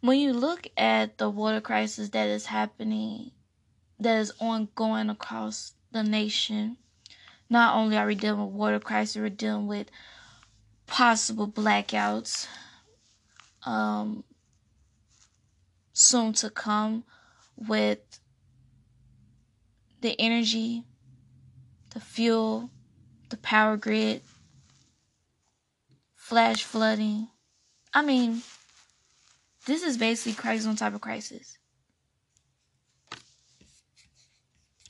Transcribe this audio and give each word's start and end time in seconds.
when 0.00 0.18
you 0.18 0.32
look 0.32 0.68
at 0.76 1.18
the 1.18 1.28
water 1.28 1.60
crisis 1.60 2.10
that 2.10 2.28
is 2.28 2.46
happening, 2.46 3.32
that 3.98 4.18
is 4.18 4.32
ongoing 4.40 5.10
across 5.10 5.74
the 5.90 6.02
nation, 6.02 6.76
not 7.50 7.76
only 7.76 7.96
are 7.96 8.06
we 8.06 8.14
dealing 8.14 8.44
with 8.44 8.54
water 8.54 8.78
crisis, 8.78 9.16
we're 9.16 9.28
dealing 9.28 9.66
with 9.66 9.90
possible 10.86 11.48
blackouts, 11.48 12.46
um, 13.64 14.22
soon 15.92 16.32
to 16.32 16.50
come 16.50 17.04
with 17.56 18.20
the 20.00 20.14
energy, 20.20 20.84
the 21.90 22.00
fuel, 22.00 22.70
the 23.30 23.36
power 23.38 23.76
grid, 23.76 24.22
flash 26.14 26.62
flooding. 26.62 27.28
I 27.92 28.02
mean, 28.02 28.42
this 29.68 29.82
is 29.82 29.98
basically 29.98 30.32
crisis 30.32 30.66
on 30.66 30.76
top 30.76 30.94
of 30.94 31.02
crisis. 31.02 31.58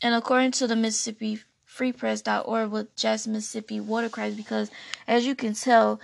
And 0.00 0.14
according 0.14 0.52
to 0.52 0.68
the 0.68 0.76
Mississippi 0.76 1.40
Free 1.64 1.92
freepress.org 1.92 2.70
with 2.70 2.96
Jackson, 2.96 3.32
Mississippi 3.32 3.78
water 3.78 4.08
crisis, 4.08 4.36
because 4.36 4.70
as 5.06 5.26
you 5.26 5.34
can 5.34 5.52
tell, 5.52 6.00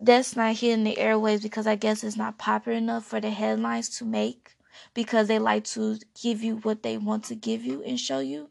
that's 0.00 0.36
not 0.36 0.56
hitting 0.56 0.84
the 0.84 0.96
airwaves 0.96 1.42
because 1.42 1.66
I 1.66 1.76
guess 1.76 2.04
it's 2.04 2.16
not 2.16 2.36
popular 2.36 2.76
enough 2.76 3.04
for 3.04 3.20
the 3.20 3.30
headlines 3.30 3.88
to 3.98 4.04
make 4.04 4.56
because 4.92 5.26
they 5.26 5.38
like 5.38 5.64
to 5.74 5.98
give 6.20 6.42
you 6.42 6.56
what 6.56 6.82
they 6.82 6.98
want 6.98 7.24
to 7.24 7.34
give 7.34 7.64
you 7.64 7.82
and 7.84 7.98
show 7.98 8.18
you. 8.18 8.50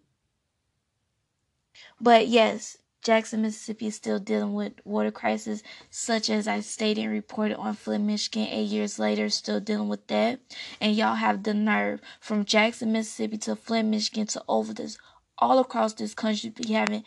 But 1.99 2.27
yes, 2.27 2.77
Jackson, 3.05 3.43
Mississippi 3.43 3.85
is 3.85 3.95
still 3.95 4.17
dealing 4.17 4.55
with 4.55 4.73
water 4.83 5.11
crisis, 5.11 5.61
such 5.91 6.27
as 6.27 6.47
I 6.47 6.61
stated 6.61 7.03
and 7.03 7.11
reported 7.11 7.55
on 7.57 7.75
Flint, 7.75 8.03
Michigan. 8.03 8.47
Eight 8.49 8.63
years 8.63 8.97
later, 8.97 9.29
still 9.29 9.59
dealing 9.59 9.89
with 9.89 10.07
that. 10.07 10.39
And 10.81 10.95
y'all 10.95 11.13
have 11.13 11.43
the 11.43 11.53
nerve 11.53 12.01
from 12.19 12.45
Jackson, 12.45 12.91
Mississippi 12.91 13.37
to 13.37 13.55
Flint, 13.55 13.89
Michigan 13.89 14.25
to 14.25 14.43
over 14.47 14.73
this, 14.73 14.97
all 15.37 15.59
across 15.59 15.93
this 15.93 16.15
country, 16.15 16.49
be 16.49 16.73
having 16.73 17.03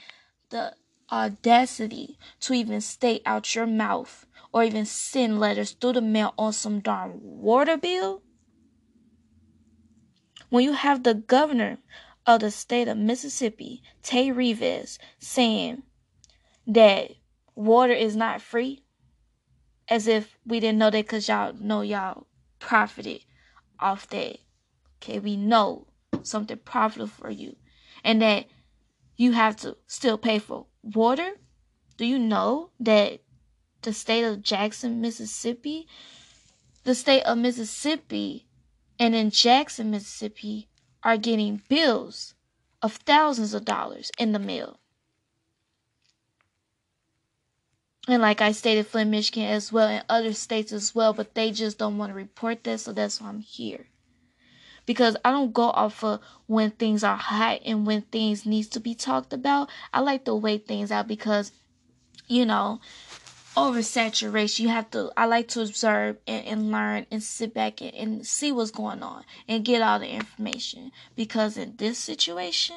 the 0.50 0.76
audacity 1.10 2.16
to 2.42 2.52
even 2.52 2.80
state 2.80 3.22
out 3.26 3.56
your 3.56 3.66
mouth 3.66 4.24
or 4.52 4.62
even 4.62 4.86
send 4.86 5.40
letters 5.40 5.72
through 5.72 5.94
the 5.94 6.00
mail 6.00 6.32
on 6.38 6.52
some 6.52 6.78
darn 6.78 7.18
water 7.20 7.76
bill? 7.76 8.22
When 10.48 10.62
you 10.62 10.74
have 10.74 11.02
the 11.02 11.14
governor 11.14 11.78
of 12.24 12.38
the 12.38 12.52
state 12.52 12.86
of 12.86 12.96
Mississippi, 12.96 13.82
Tate 14.04 14.36
Reeves, 14.36 15.00
saying 15.18 15.82
that 16.68 17.12
water 17.54 17.92
is 17.92 18.14
not 18.14 18.42
free, 18.42 18.84
as 19.88 20.06
if 20.06 20.38
we 20.46 20.60
didn't 20.60 20.78
know 20.78 20.90
that 20.90 21.04
because 21.04 21.26
y'all 21.26 21.54
know 21.54 21.80
y'all 21.80 22.26
profited 22.60 23.24
off 23.80 24.08
that. 24.10 24.38
Okay, 25.02 25.18
we 25.18 25.36
know 25.36 25.86
something 26.22 26.58
profitable 26.58 27.08
for 27.08 27.30
you, 27.30 27.56
and 28.04 28.20
that 28.22 28.46
you 29.16 29.32
have 29.32 29.56
to 29.56 29.76
still 29.86 30.18
pay 30.18 30.38
for 30.38 30.66
water. 30.82 31.32
Do 31.96 32.04
you 32.04 32.18
know 32.18 32.70
that 32.78 33.20
the 33.82 33.92
state 33.92 34.24
of 34.24 34.42
Jackson, 34.42 35.00
Mississippi, 35.00 35.88
the 36.84 36.94
state 36.94 37.22
of 37.22 37.38
Mississippi, 37.38 38.46
and 38.98 39.14
in 39.14 39.30
Jackson, 39.30 39.90
Mississippi, 39.90 40.68
are 41.02 41.16
getting 41.16 41.62
bills 41.68 42.34
of 42.82 42.94
thousands 42.94 43.54
of 43.54 43.64
dollars 43.64 44.10
in 44.18 44.32
the 44.32 44.38
mail. 44.38 44.80
And 48.08 48.22
like 48.22 48.40
I 48.40 48.52
stated, 48.52 48.86
Flint, 48.86 49.10
Michigan 49.10 49.44
as 49.44 49.70
well, 49.70 49.86
and 49.86 50.04
other 50.08 50.32
states 50.32 50.72
as 50.72 50.94
well, 50.94 51.12
but 51.12 51.34
they 51.34 51.52
just 51.52 51.76
don't 51.78 51.98
want 51.98 52.10
to 52.10 52.16
report 52.16 52.64
that, 52.64 52.80
so 52.80 52.92
that's 52.92 53.20
why 53.20 53.28
I'm 53.28 53.40
here. 53.40 53.86
Because 54.86 55.14
I 55.22 55.30
don't 55.30 55.52
go 55.52 55.64
off 55.64 56.02
of 56.02 56.20
when 56.46 56.70
things 56.70 57.04
are 57.04 57.18
hot 57.18 57.60
and 57.66 57.86
when 57.86 58.02
things 58.02 58.46
needs 58.46 58.68
to 58.68 58.80
be 58.80 58.94
talked 58.94 59.34
about. 59.34 59.68
I 59.92 60.00
like 60.00 60.24
to 60.24 60.34
wait 60.34 60.66
things 60.66 60.90
out 60.90 61.06
because, 61.06 61.52
you 62.26 62.46
know, 62.46 62.80
oversaturation. 63.54 64.60
You 64.60 64.68
have 64.70 64.90
to. 64.92 65.12
I 65.14 65.26
like 65.26 65.48
to 65.48 65.60
observe 65.60 66.16
and, 66.26 66.46
and 66.46 66.72
learn 66.72 67.04
and 67.10 67.22
sit 67.22 67.52
back 67.52 67.82
and, 67.82 67.92
and 67.92 68.26
see 68.26 68.50
what's 68.50 68.70
going 68.70 69.02
on 69.02 69.24
and 69.46 69.64
get 69.64 69.82
all 69.82 69.98
the 69.98 70.08
information. 70.08 70.92
Because 71.14 71.58
in 71.58 71.76
this 71.76 71.98
situation, 71.98 72.76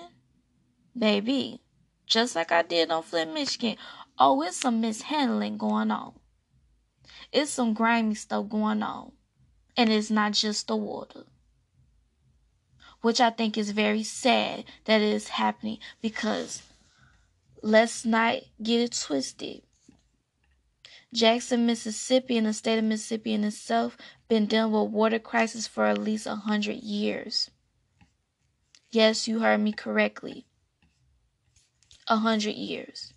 baby, 0.97 1.61
just 2.05 2.35
like 2.35 2.51
I 2.51 2.61
did 2.63 2.91
on 2.91 3.03
Flint, 3.03 3.33
Michigan, 3.33 3.77
oh, 4.21 4.41
it's 4.43 4.57
some 4.57 4.79
mishandling 4.79 5.57
going 5.57 5.89
on. 5.89 6.13
It's 7.31 7.51
some 7.51 7.73
grimy 7.73 8.13
stuff 8.13 8.49
going 8.49 8.83
on, 8.83 9.13
and 9.75 9.89
it's 9.89 10.11
not 10.11 10.33
just 10.33 10.67
the 10.67 10.75
water. 10.75 11.23
Which 13.01 13.19
I 13.19 13.31
think 13.31 13.57
is 13.57 13.71
very 13.71 14.03
sad 14.03 14.65
that 14.85 15.01
it 15.01 15.11
is 15.11 15.29
happening 15.29 15.79
because 16.01 16.61
let's 17.63 18.05
not 18.05 18.35
get 18.61 18.81
it 18.81 19.01
twisted 19.03 19.63
Jackson, 21.11 21.65
Mississippi, 21.65 22.37
and 22.37 22.45
the 22.45 22.53
state 22.53 22.77
of 22.77 22.85
Mississippi 22.85 23.33
in 23.33 23.43
itself 23.43 23.97
been 24.29 24.45
dealing 24.45 24.71
with 24.71 24.91
water 24.91 25.19
crisis 25.19 25.65
for 25.65 25.85
at 25.85 25.97
least 25.97 26.27
a 26.27 26.35
hundred 26.35 26.77
years. 26.77 27.49
Yes, 28.91 29.27
you 29.27 29.39
heard 29.39 29.59
me 29.59 29.73
correctly. 29.73 30.45
A 32.07 32.17
hundred 32.17 32.55
years. 32.55 33.13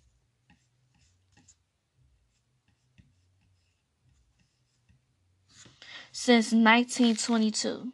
Since 6.17 6.53
1922. 6.53 7.91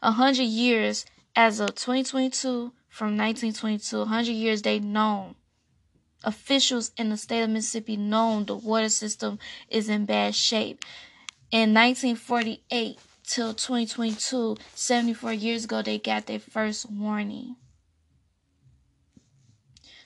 A 0.00 0.12
hundred 0.12 0.44
years 0.44 1.04
as 1.36 1.60
of 1.60 1.74
2022 1.74 2.72
from 2.88 3.18
1922. 3.18 4.00
A 4.00 4.04
hundred 4.06 4.32
years 4.32 4.62
they 4.62 4.80
known 4.80 5.34
officials 6.24 6.92
in 6.96 7.10
the 7.10 7.18
state 7.18 7.42
of 7.42 7.50
Mississippi 7.50 7.98
know 7.98 8.42
the 8.42 8.56
water 8.56 8.88
system 8.88 9.38
is 9.68 9.90
in 9.90 10.06
bad 10.06 10.34
shape. 10.34 10.86
In 11.50 11.74
1948 11.74 12.98
till 13.24 13.52
2022, 13.52 14.56
74 14.74 15.34
years 15.34 15.64
ago, 15.64 15.82
they 15.82 15.98
got 15.98 16.24
their 16.24 16.40
first 16.40 16.90
warning. 16.90 17.56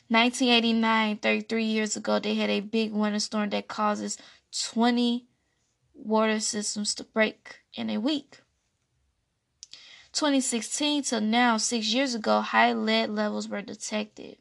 1989, 0.08 1.18
33 1.18 1.64
years 1.64 1.96
ago, 1.96 2.18
they 2.18 2.34
had 2.34 2.50
a 2.50 2.58
big 2.58 2.92
winter 2.92 3.20
storm 3.20 3.50
that 3.50 3.68
causes 3.68 4.18
20 4.72 5.28
water 6.04 6.40
systems 6.40 6.94
to 6.94 7.04
break 7.04 7.60
in 7.74 7.90
a 7.90 7.98
week. 7.98 8.40
2016 10.12 11.04
till 11.04 11.20
now, 11.20 11.56
six 11.56 11.92
years 11.92 12.14
ago, 12.14 12.40
high 12.40 12.72
lead 12.72 13.10
levels 13.10 13.48
were 13.48 13.62
detected. 13.62 14.38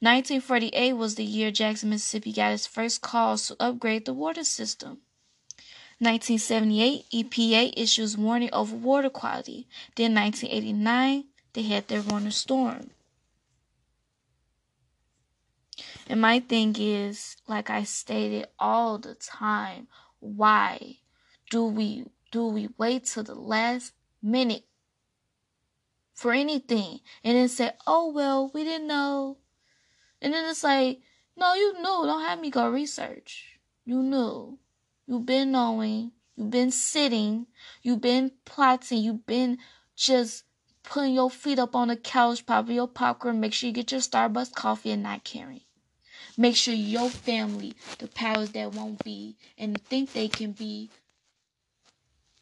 1948 0.00 0.92
was 0.94 1.14
the 1.14 1.24
year 1.24 1.50
Jackson, 1.50 1.90
Mississippi 1.90 2.32
got 2.32 2.52
its 2.52 2.66
first 2.66 3.00
calls 3.00 3.46
to 3.46 3.56
upgrade 3.60 4.06
the 4.06 4.14
water 4.14 4.44
system. 4.44 4.98
1978, 5.98 7.06
EPA 7.12 7.72
issues 7.76 8.16
warning 8.16 8.50
over 8.52 8.74
water 8.74 9.08
quality. 9.08 9.68
Then 9.94 10.14
1989, 10.14 11.24
they 11.52 11.62
had 11.62 11.88
their 11.88 12.02
winter 12.02 12.32
storm. 12.32 12.90
And 16.08 16.20
my 16.20 16.40
thing 16.40 16.74
is, 16.78 17.36
like 17.48 17.70
I 17.70 17.84
stated 17.84 18.48
all 18.58 18.98
the 18.98 19.14
time, 19.14 19.88
why 20.24 20.98
do 21.50 21.66
we 21.66 22.06
do 22.32 22.46
we 22.46 22.68
wait 22.78 23.04
till 23.04 23.22
the 23.22 23.34
last 23.34 23.92
minute 24.22 24.64
for 26.14 26.32
anything 26.32 27.00
and 27.22 27.36
then 27.36 27.48
say, 27.48 27.72
"Oh 27.86 28.10
well, 28.12 28.50
we 28.54 28.64
didn't 28.64 28.86
know 28.88 29.38
and 30.24 30.32
then 30.32 30.48
it's 30.48 30.64
like, 30.64 31.02
no, 31.36 31.52
you 31.52 31.74
knew. 31.74 31.82
Don't 31.82 32.24
have 32.24 32.40
me 32.40 32.48
go 32.48 32.66
research. 32.70 33.58
You 33.84 34.02
knew. 34.02 34.58
You've 35.06 35.26
been 35.26 35.52
knowing. 35.52 36.12
You've 36.34 36.50
been 36.50 36.70
sitting. 36.70 37.46
You've 37.82 38.00
been 38.00 38.32
plotting. 38.46 39.02
You've 39.02 39.26
been 39.26 39.58
just 39.94 40.44
putting 40.82 41.12
your 41.12 41.30
feet 41.30 41.58
up 41.58 41.76
on 41.76 41.88
the 41.88 41.96
couch, 41.96 42.46
popping 42.46 42.76
your 42.76 42.88
popcorn. 42.88 43.38
Make 43.38 43.52
sure 43.52 43.66
you 43.66 43.74
get 43.74 43.92
your 43.92 44.00
Starbucks 44.00 44.54
coffee 44.54 44.92
and 44.92 45.02
not 45.02 45.24
caring. 45.24 45.60
Make 46.36 46.56
sure 46.56 46.74
your 46.74 47.10
family, 47.10 47.74
the 47.98 48.08
powers 48.08 48.50
that 48.50 48.72
won't 48.72 49.02
be 49.04 49.36
and 49.58 49.80
think 49.82 50.12
they 50.12 50.28
can 50.28 50.52
be 50.52 50.90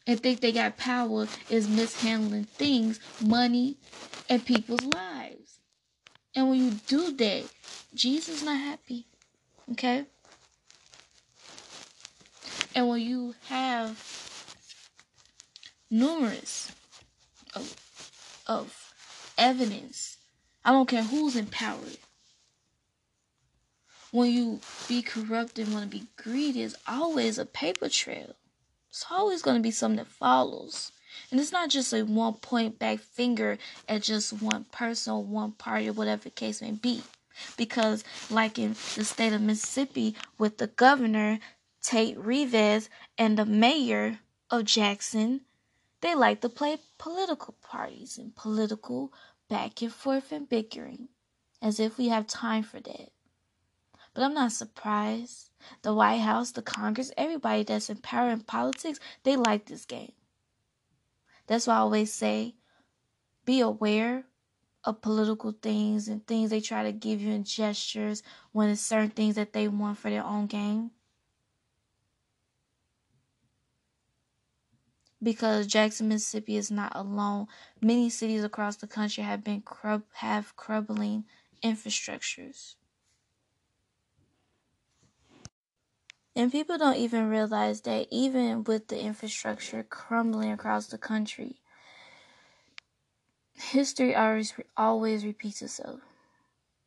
and 0.05 0.19
think 0.19 0.41
they 0.41 0.51
got 0.51 0.77
power 0.77 1.27
is 1.49 1.67
mishandling 1.67 2.45
things, 2.45 2.99
money, 3.21 3.77
and 4.29 4.45
people's 4.45 4.83
lives. 4.83 5.59
And 6.35 6.49
when 6.49 6.59
you 6.59 6.71
do 6.87 7.11
that, 7.13 7.43
Jesus 7.93 8.43
not 8.43 8.57
happy. 8.57 9.05
Okay? 9.71 10.05
And 12.75 12.89
when 12.89 13.01
you 13.01 13.35
have 13.47 14.45
numerous 15.89 16.71
of, 17.55 17.75
of 18.47 18.93
evidence, 19.37 20.17
I 20.65 20.71
don't 20.71 20.89
care 20.89 21.03
who's 21.03 21.35
in 21.35 21.45
power. 21.45 21.77
When 24.13 24.31
you 24.31 24.59
be 24.87 25.01
corrupt 25.01 25.57
and 25.57 25.73
want 25.73 25.89
to 25.89 25.97
be 25.97 26.05
greedy, 26.17 26.61
is 26.61 26.77
always 26.87 27.39
a 27.39 27.47
paper 27.47 27.89
trail. 27.89 28.35
It's 28.91 29.07
always 29.09 29.41
going 29.41 29.57
to 29.57 29.63
be 29.63 29.71
something 29.71 29.97
that 29.97 30.05
follows. 30.05 30.91
And 31.31 31.39
it's 31.39 31.51
not 31.51 31.69
just 31.71 31.91
a 31.93 32.03
one 32.03 32.35
point 32.35 32.77
back 32.77 32.99
finger 32.99 33.57
at 33.89 34.03
just 34.03 34.39
one 34.39 34.65
person 34.65 35.13
or 35.13 35.23
one 35.23 35.53
party 35.53 35.89
or 35.89 35.93
whatever 35.93 36.25
the 36.25 36.29
case 36.29 36.61
may 36.61 36.73
be. 36.73 37.01
Because, 37.57 38.03
like 38.29 38.59
in 38.59 38.75
the 38.95 39.03
state 39.03 39.33
of 39.33 39.41
Mississippi, 39.41 40.15
with 40.37 40.59
the 40.59 40.67
governor, 40.67 41.39
Tate 41.81 42.15
Reeves, 42.19 42.91
and 43.17 43.35
the 43.35 43.47
mayor 43.47 44.19
of 44.51 44.65
Jackson, 44.65 45.41
they 46.01 46.13
like 46.13 46.41
to 46.41 46.49
play 46.49 46.77
political 46.99 47.55
parties 47.63 48.19
and 48.19 48.35
political 48.35 49.11
back 49.49 49.81
and 49.81 49.91
forth 49.91 50.31
and 50.31 50.47
bickering, 50.47 51.07
as 51.63 51.79
if 51.79 51.97
we 51.97 52.09
have 52.09 52.27
time 52.27 52.61
for 52.61 52.79
that. 52.79 53.12
But 54.13 54.23
I'm 54.23 54.33
not 54.33 54.51
surprised. 54.51 55.49
The 55.81 55.93
White 55.93 56.19
House, 56.19 56.51
the 56.51 56.61
Congress, 56.61 57.11
everybody 57.17 57.63
that's 57.63 57.89
in 57.89 57.97
power 57.97 58.29
in 58.29 58.41
politics, 58.41 58.99
they 59.23 59.35
like 59.35 59.65
this 59.65 59.85
game. 59.85 60.11
That's 61.47 61.67
why 61.67 61.75
I 61.75 61.79
always 61.79 62.13
say 62.13 62.55
be 63.45 63.59
aware 63.59 64.25
of 64.83 65.01
political 65.01 65.51
things 65.51 66.07
and 66.07 66.25
things 66.25 66.49
they 66.49 66.61
try 66.61 66.83
to 66.83 66.91
give 66.91 67.21
you 67.21 67.31
in 67.31 67.43
gestures 67.43 68.23
when 68.51 68.69
it's 68.69 68.81
certain 68.81 69.09
things 69.09 69.35
that 69.35 69.53
they 69.53 69.67
want 69.67 69.97
for 69.97 70.09
their 70.09 70.23
own 70.23 70.47
game. 70.47 70.91
Because 75.21 75.67
Jackson, 75.67 76.09
Mississippi 76.09 76.57
is 76.57 76.69
not 76.69 76.91
alone. 76.95 77.47
Many 77.81 78.09
cities 78.09 78.43
across 78.43 78.75
the 78.75 78.87
country 78.87 79.23
have 79.23 79.41
been 79.41 79.61
crub 79.61 80.03
have 80.15 80.53
crumbling 80.57 81.23
infrastructures. 81.63 82.75
And 86.35 86.51
people 86.51 86.77
don't 86.79 86.97
even 86.97 87.29
realize 87.29 87.81
that 87.81 88.07
even 88.09 88.63
with 88.63 88.87
the 88.87 88.99
infrastructure 88.99 89.83
crumbling 89.83 90.51
across 90.51 90.87
the 90.87 90.97
country, 90.97 91.57
history 93.53 94.15
always 94.15 94.53
always 94.75 95.25
repeats 95.25 95.61
itself. 95.61 96.01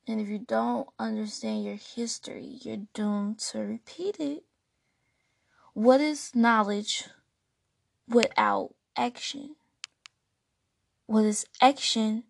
And 0.09 0.21
if 0.21 0.29
you 0.29 0.39
don't 0.39 0.89
understand 0.99 1.65
your 1.65 1.77
history, 1.77 2.59
you're 2.63 2.87
doomed 2.93 3.39
to 3.51 3.59
repeat 3.61 4.19
it. 4.19 4.45
What 5.75 6.01
is 6.01 6.35
knowledge 6.35 7.05
without 8.09 8.75
action? 8.97 9.57
What 11.07 11.25
is 11.25 11.47
action 11.61 12.25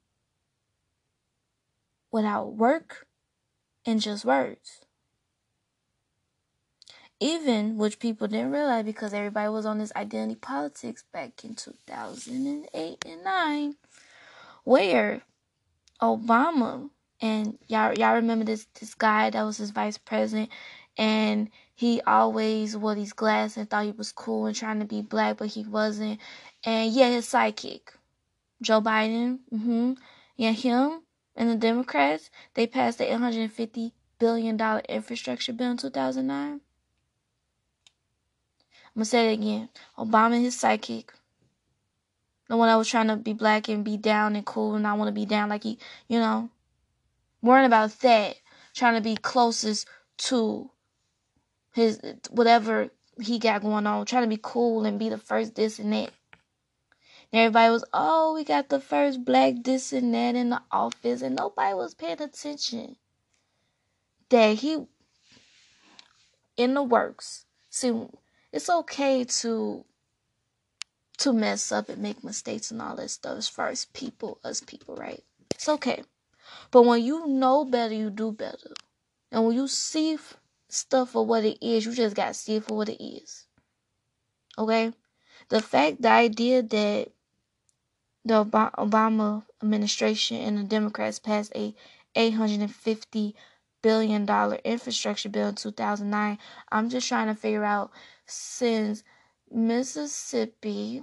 without 2.11 2.55
work 2.55 3.07
and 3.87 4.01
just 4.01 4.25
words? 4.25 4.86
Even 7.21 7.77
which 7.79 7.99
people 7.99 8.29
didn't 8.29 8.51
realize 8.51 8.85
because 8.85 9.15
everybody 9.15 9.49
was 9.49 9.65
on 9.65 9.79
this 9.79 9.93
identity 9.97 10.35
politics 10.35 11.05
back 11.13 11.45
in 11.45 11.55
2008 11.55 13.05
and 13.07 13.25
9 13.25 13.77
where 14.65 15.23
Obama 16.03 16.91
and 17.21 17.59
y'all 17.69 17.95
y'all 17.95 18.17
remember 18.17 18.45
this 18.45 18.67
this 18.79 18.95
guy 18.95 19.31
that 19.31 19.43
was 19.43 19.57
his 19.57 19.71
vice 19.71 19.97
president? 19.97 20.51
And 20.99 21.51
he 21.75 22.01
always 22.07 22.77
wore 22.77 22.95
these 22.95 23.13
glasses 23.13 23.59
and 23.59 23.71
thought 23.71 23.85
he 23.85 23.91
was 23.93 24.13
cool 24.13 24.47
and 24.47 24.57
trying 24.57 24.81
to 24.81 24.87
be 24.87 25.03
black 25.03 25.39
but 25.39 25.49
he 25.49 25.65
wasn't. 25.65 26.21
And 26.65 26.93
yeah 26.93 27.09
his 27.09 27.27
sidekick 27.27 27.81
Joe 28.61 28.83
Biden 28.83 29.39
mm-hmm. 29.53 29.93
Yeah 30.37 30.53
him 30.53 31.03
and 31.35 31.49
the 31.49 31.57
Democrats 31.57 32.31
they 32.55 32.67
passed 32.67 32.99
the 32.99 33.11
850 33.11 33.95
billion 34.19 34.57
dollar 34.59 34.83
infrastructure 34.89 35.53
bill 35.55 35.71
in 35.71 35.77
2009 35.79 36.61
I'm 38.97 39.01
gonna 39.01 39.05
say 39.05 39.31
it 39.31 39.35
again. 39.35 39.69
Obama 39.99 40.37
and 40.37 40.45
his 40.45 40.59
psychic. 40.59 41.13
The 42.49 42.57
one 42.57 42.69
that 42.69 42.77
was 42.77 42.89
trying 42.89 43.09
to 43.09 43.17
be 43.17 43.35
black 43.35 43.69
and 43.69 43.85
be 43.85 43.99
down 43.99 44.37
and 44.37 44.47
cool 44.47 44.75
and 44.75 44.87
I 44.87 44.95
want 44.95 45.09
to 45.09 45.13
be 45.13 45.27
down 45.27 45.51
like 45.51 45.65
he, 45.65 45.79
you 46.09 46.19
know. 46.19 46.49
Worrying 47.43 47.67
about 47.67 47.91
that. 48.01 48.37
Trying 48.75 48.95
to 48.95 49.03
be 49.03 49.15
closest 49.17 49.87
to 50.19 50.71
his, 51.75 52.01
whatever 52.31 52.89
he 53.21 53.39
got 53.39 53.61
going 53.61 53.87
on. 53.87 54.07
Trying 54.07 54.23
to 54.23 54.35
be 54.35 54.41
cool 54.43 54.87
and 54.87 54.99
be 54.99 55.11
the 55.11 55.19
first 55.19 55.57
this 55.57 55.79
and 55.79 55.93
that. 55.93 56.11
And 57.31 57.41
everybody 57.41 57.71
was, 57.71 57.85
oh, 57.93 58.33
we 58.33 58.45
got 58.45 58.71
the 58.71 58.81
first 58.81 59.27
black 59.27 59.57
this 59.63 59.93
and 59.93 60.15
that 60.15 60.37
in 60.37 60.49
the 60.49 60.63
office. 60.71 61.21
And 61.21 61.37
nobody 61.37 61.75
was 61.75 61.93
paying 61.93 62.23
attention. 62.23 62.97
That 64.31 64.57
he, 64.57 64.87
in 66.57 66.73
the 66.73 66.83
works. 66.83 67.45
See, 67.69 67.93
it's 68.57 68.71
okay 68.71 69.23
to 69.23 69.85
to 71.19 71.33
mess 71.33 71.71
up 71.73 71.91
and 71.91 72.03
make 72.03 72.25
mistakes 72.25 72.71
and 72.71 72.81
all 72.81 72.97
that 72.97 73.11
stuff 73.11 73.37
as 73.37 73.49
far 73.49 73.69
as 73.69 73.85
people 73.85 74.39
as 74.45 74.63
people, 74.63 74.97
right? 74.97 75.23
It's 75.55 75.69
okay. 75.69 76.03
But 76.71 76.83
when 76.83 77.03
you 77.03 77.27
know 77.27 77.65
better, 77.67 77.95
you 77.95 78.09
do 78.09 78.33
better. 78.33 78.73
And 79.31 79.45
when 79.45 79.55
you 79.55 79.69
see 79.69 80.17
stuff 80.69 81.11
for 81.11 81.27
what 81.27 81.45
it 81.45 81.59
is, 81.61 81.85
you 81.85 81.93
just 81.93 82.17
got 82.17 82.29
to 82.29 82.35
see 82.35 82.57
it 82.57 82.65
for 82.65 82.77
what 82.77 82.89
it 82.89 83.03
is. 83.03 83.47
Okay? 84.57 84.93
The 85.49 85.61
fact, 85.61 86.01
the 86.01 86.11
idea 86.11 86.63
that 86.63 87.09
the 88.25 88.45
Obama 88.45 89.45
administration 89.63 90.39
and 90.39 90.59
the 90.59 90.65
Democrats 90.65 91.19
passed 91.19 91.53
a 91.55 91.75
850 92.15 93.35
billion 93.83 94.25
dollar 94.25 94.59
infrastructure 94.65 95.29
bill 95.29 95.49
in 95.49 95.55
2009, 95.55 96.39
I'm 96.73 96.89
just 96.89 97.07
trying 97.09 97.29
to 97.29 97.35
figure 97.35 97.65
out 97.65 97.91
since 98.27 99.03
Mississippi, 99.51 101.03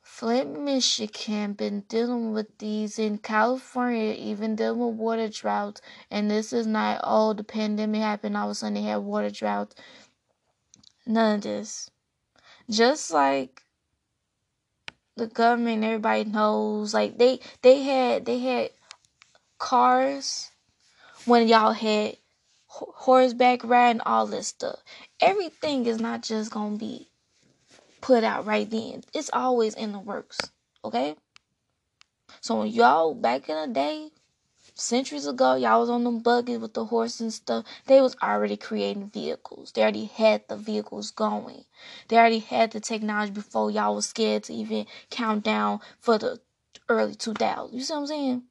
Flint, 0.00 0.60
Michigan 0.60 1.54
been 1.54 1.80
dealing 1.88 2.32
with 2.32 2.58
these 2.58 2.98
in 2.98 3.18
California, 3.18 4.12
even 4.12 4.54
dealing 4.54 4.78
with 4.78 4.96
water 4.96 5.28
droughts. 5.28 5.80
And 6.10 6.30
this 6.30 6.52
is 6.52 6.66
not, 6.66 7.00
oh, 7.02 7.32
the 7.32 7.44
pandemic 7.44 8.02
happened, 8.02 8.36
all 8.36 8.46
of 8.46 8.52
a 8.52 8.54
sudden 8.54 8.74
they 8.74 8.82
had 8.82 8.98
water 8.98 9.30
droughts. 9.30 9.74
None 11.06 11.36
of 11.36 11.42
this. 11.42 11.90
Just 12.70 13.10
like 13.10 13.62
the 15.16 15.26
government, 15.26 15.84
everybody 15.84 16.24
knows, 16.24 16.94
like 16.94 17.18
they 17.18 17.40
they 17.62 17.82
had 17.82 18.24
they 18.24 18.38
had 18.38 18.70
cars 19.58 20.50
when 21.26 21.46
y'all 21.46 21.72
had 21.72 22.16
horseback 22.66 23.62
riding, 23.64 24.00
all 24.00 24.26
this 24.26 24.48
stuff. 24.48 24.82
Everything 25.24 25.86
is 25.86 26.00
not 26.00 26.22
just 26.22 26.50
gonna 26.50 26.76
be 26.76 27.08
put 28.02 28.24
out 28.24 28.44
right 28.44 28.70
then. 28.70 29.02
It's 29.14 29.30
always 29.32 29.74
in 29.74 29.92
the 29.92 29.98
works. 29.98 30.38
Okay? 30.84 31.16
So 32.42 32.56
when 32.56 32.68
y'all 32.68 33.14
back 33.14 33.48
in 33.48 33.56
the 33.56 33.72
day, 33.72 34.10
centuries 34.74 35.26
ago, 35.26 35.54
y'all 35.54 35.80
was 35.80 35.88
on 35.88 36.04
them 36.04 36.20
buggies 36.20 36.58
with 36.58 36.74
the 36.74 36.84
horse 36.84 37.20
and 37.20 37.32
stuff. 37.32 37.64
They 37.86 38.02
was 38.02 38.14
already 38.22 38.58
creating 38.58 39.08
vehicles. 39.08 39.72
They 39.72 39.80
already 39.80 40.04
had 40.04 40.46
the 40.46 40.56
vehicles 40.56 41.10
going. 41.10 41.64
They 42.08 42.18
already 42.18 42.40
had 42.40 42.72
the 42.72 42.80
technology 42.80 43.32
before 43.32 43.70
y'all 43.70 43.94
was 43.94 44.04
scared 44.04 44.44
to 44.44 44.52
even 44.52 44.84
count 45.10 45.42
down 45.42 45.80
for 46.00 46.18
the 46.18 46.40
early 46.90 47.14
2000s. 47.14 47.72
You 47.72 47.80
see 47.80 47.94
what 47.94 48.00
I'm 48.00 48.06
saying? 48.06 48.42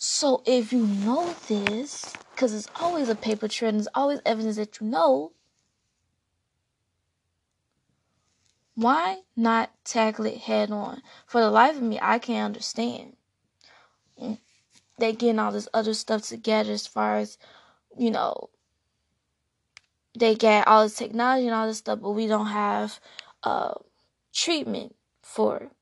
So 0.00 0.44
if 0.46 0.72
you 0.72 0.86
know 0.86 1.34
this, 1.48 2.14
because 2.30 2.54
it's 2.54 2.68
always 2.76 3.08
a 3.08 3.16
paper 3.16 3.48
trail 3.48 3.70
and 3.70 3.78
there's 3.80 3.88
always 3.96 4.20
evidence 4.24 4.54
that 4.54 4.80
you 4.80 4.86
know, 4.86 5.32
why 8.76 9.22
not 9.34 9.72
tackle 9.84 10.26
it 10.26 10.38
head 10.38 10.70
on? 10.70 11.02
For 11.26 11.40
the 11.40 11.50
life 11.50 11.74
of 11.74 11.82
me, 11.82 11.98
I 12.00 12.20
can't 12.20 12.44
understand. 12.44 13.16
They 14.16 15.12
getting 15.14 15.40
all 15.40 15.50
this 15.50 15.68
other 15.74 15.94
stuff 15.94 16.22
together 16.22 16.70
as 16.70 16.86
far 16.86 17.16
as, 17.16 17.36
you 17.98 18.12
know, 18.12 18.50
they 20.16 20.36
get 20.36 20.68
all 20.68 20.84
this 20.84 20.94
technology 20.94 21.46
and 21.48 21.56
all 21.56 21.66
this 21.66 21.78
stuff, 21.78 21.98
but 22.00 22.12
we 22.12 22.28
don't 22.28 22.46
have 22.46 23.00
uh, 23.42 23.74
treatment 24.32 24.94
for 25.22 25.72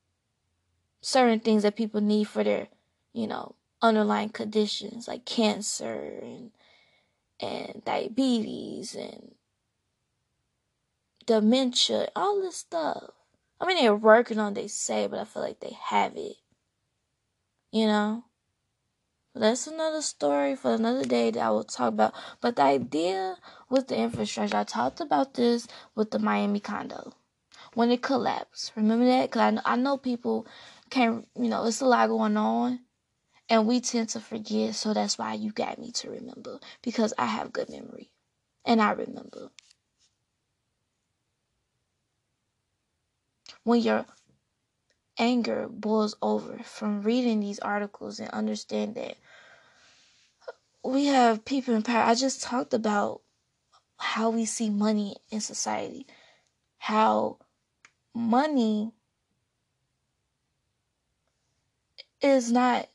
certain 1.01 1.39
things 1.39 1.61
that 1.61 1.75
people 1.75 2.01
need 2.01 2.23
for 2.23 2.43
their, 2.43 2.67
you 3.13 3.27
know, 3.27 3.53
underlying 3.81 4.29
conditions 4.29 5.07
like 5.07 5.25
cancer 5.25 6.19
and 6.21 6.51
and 7.39 7.83
diabetes 7.85 8.95
and 8.95 9.35
dementia, 11.27 12.07
all 12.15 12.41
this 12.41 12.55
stuff. 12.55 13.11
I 13.59 13.67
mean, 13.67 13.77
they're 13.77 13.95
working 13.95 14.39
on, 14.39 14.53
they 14.53 14.67
say, 14.67 15.07
but 15.07 15.19
I 15.19 15.25
feel 15.25 15.43
like 15.43 15.59
they 15.59 15.77
have 15.89 16.15
it. 16.15 16.37
You 17.71 17.85
know? 17.87 18.23
But 19.33 19.41
that's 19.41 19.67
another 19.67 20.01
story 20.01 20.55
for 20.55 20.73
another 20.73 21.05
day 21.05 21.29
that 21.29 21.39
I 21.39 21.51
will 21.51 21.63
talk 21.63 21.89
about. 21.89 22.15
But 22.41 22.55
the 22.55 22.63
idea 22.63 23.37
with 23.69 23.87
the 23.87 23.97
infrastructure, 23.97 24.57
I 24.57 24.63
talked 24.63 24.99
about 24.99 25.35
this 25.35 25.67
with 25.93 26.09
the 26.09 26.17
Miami 26.17 26.59
condo 26.59 27.13
when 27.75 27.91
it 27.91 28.01
collapsed. 28.01 28.71
Remember 28.75 29.05
that? 29.05 29.29
Because 29.29 29.41
I 29.41 29.51
know, 29.51 29.61
I 29.65 29.75
know 29.75 29.97
people 29.97 30.47
can't, 30.89 31.27
you 31.35 31.49
know, 31.49 31.65
it's 31.65 31.81
a 31.81 31.85
lot 31.85 32.07
going 32.07 32.37
on. 32.37 32.79
And 33.49 33.65
we 33.67 33.79
tend 33.81 34.09
to 34.09 34.19
forget, 34.19 34.75
so 34.75 34.93
that's 34.93 35.17
why 35.17 35.33
you 35.33 35.51
got 35.51 35.79
me 35.79 35.91
to 35.93 36.09
remember 36.11 36.59
because 36.81 37.13
I 37.17 37.25
have 37.27 37.53
good 37.53 37.69
memory 37.69 38.11
and 38.65 38.81
I 38.81 38.91
remember. 38.91 39.51
when 43.63 43.81
your 43.81 44.05
anger 45.17 45.67
boils 45.69 46.15
over 46.21 46.59
from 46.63 47.01
reading 47.01 47.39
these 47.41 47.59
articles 47.59 48.19
and 48.19 48.29
understand 48.29 48.95
that 48.95 49.17
we 50.83 51.07
have 51.07 51.43
people 51.45 51.75
in 51.75 51.83
power. 51.83 52.03
I 52.03 52.15
just 52.15 52.41
talked 52.41 52.73
about 52.73 53.21
how 53.97 54.29
we 54.29 54.45
see 54.45 54.69
money 54.69 55.17
in 55.31 55.41
society, 55.41 56.07
how 56.77 57.37
money 58.13 58.91
is 62.21 62.51
not 62.51 62.87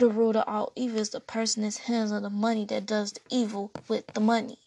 the 0.00 0.08
root 0.08 0.36
of 0.36 0.44
all 0.48 0.72
evil. 0.74 1.00
It's 1.00 1.10
the 1.10 1.20
person 1.20 1.62
that's 1.62 1.78
handling 1.78 2.22
the 2.22 2.30
money 2.30 2.64
that 2.66 2.86
does 2.86 3.12
the 3.12 3.20
evil 3.30 3.70
with 3.88 4.06
the 4.08 4.20
money. 4.20 4.58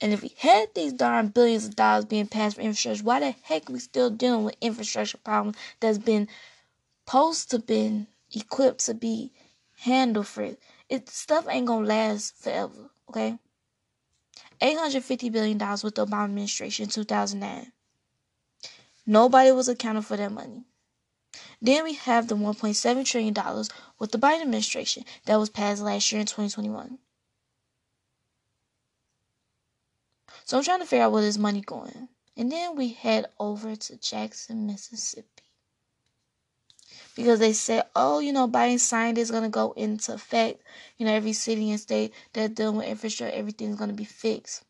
And 0.00 0.14
if 0.14 0.22
we 0.22 0.32
had 0.38 0.74
these 0.74 0.94
darn 0.94 1.28
billions 1.28 1.66
of 1.66 1.76
dollars 1.76 2.06
being 2.06 2.26
passed 2.26 2.56
for 2.56 2.62
infrastructure, 2.62 3.04
why 3.04 3.20
the 3.20 3.34
heck 3.42 3.68
we 3.68 3.78
still 3.78 4.08
dealing 4.08 4.44
with 4.44 4.56
infrastructure 4.60 5.18
problems 5.18 5.56
that's 5.80 5.98
been 5.98 6.26
supposed 7.04 7.50
to 7.50 7.58
been 7.58 8.06
equipped 8.32 8.86
to 8.86 8.94
be 8.94 9.32
handled 9.80 10.26
for 10.26 10.42
it 10.88 11.08
stuff 11.08 11.46
ain't 11.48 11.66
gonna 11.66 11.86
last 11.86 12.36
forever, 12.36 12.90
okay? 13.08 13.38
$850 14.60 15.32
billion 15.32 15.58
with 15.58 15.94
the 15.94 16.06
Obama 16.06 16.24
administration 16.24 16.84
in 16.84 16.90
2009. 16.90 17.72
Nobody 19.06 19.50
was 19.52 19.68
accounted 19.68 20.04
for 20.04 20.16
that 20.16 20.32
money. 20.32 20.64
Then 21.62 21.84
we 21.84 21.94
have 21.94 22.28
the 22.28 22.36
$1.7 22.36 23.04
trillion 23.04 23.34
with 23.98 24.12
the 24.12 24.18
Biden 24.18 24.42
administration 24.42 25.04
that 25.26 25.38
was 25.38 25.50
passed 25.50 25.82
last 25.82 26.10
year 26.10 26.20
in 26.20 26.26
2021. 26.26 26.98
So 30.44 30.58
I'm 30.58 30.64
trying 30.64 30.80
to 30.80 30.86
figure 30.86 31.04
out 31.04 31.12
where 31.12 31.22
this 31.22 31.38
money 31.38 31.60
going. 31.60 32.08
And 32.36 32.50
then 32.50 32.76
we 32.76 32.88
head 32.88 33.26
over 33.38 33.76
to 33.76 33.96
Jackson, 33.98 34.66
Mississippi. 34.66 35.26
Because 37.14 37.38
they 37.38 37.52
said, 37.52 37.84
oh, 37.94 38.20
you 38.20 38.32
know, 38.32 38.48
Biden 38.48 38.80
signed 38.80 39.18
is 39.18 39.30
going 39.30 39.42
to 39.42 39.48
go 39.48 39.72
into 39.72 40.14
effect. 40.14 40.62
You 40.96 41.06
know, 41.06 41.12
every 41.12 41.34
city 41.34 41.70
and 41.70 41.78
state 41.78 42.14
that 42.32 42.54
dealing 42.54 42.76
with 42.76 42.86
infrastructure, 42.86 43.36
everything's 43.36 43.76
going 43.76 43.90
to 43.90 43.96
be 43.96 44.04
fixed. 44.04 44.64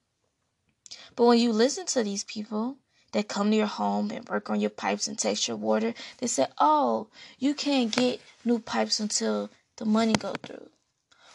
But 1.14 1.26
when 1.26 1.38
you 1.38 1.52
listen 1.52 1.86
to 1.86 2.02
these 2.02 2.24
people, 2.24 2.76
that 3.12 3.28
come 3.28 3.50
to 3.50 3.56
your 3.56 3.66
home 3.66 4.10
and 4.10 4.28
work 4.28 4.50
on 4.50 4.60
your 4.60 4.70
pipes 4.70 5.08
and 5.08 5.18
test 5.18 5.48
your 5.48 5.56
water, 5.56 5.94
they 6.18 6.26
say, 6.26 6.46
"Oh, 6.58 7.08
you 7.38 7.54
can't 7.54 7.90
get 7.92 8.20
new 8.44 8.58
pipes 8.58 9.00
until 9.00 9.50
the 9.76 9.84
money 9.84 10.12
go 10.12 10.34
through." 10.42 10.70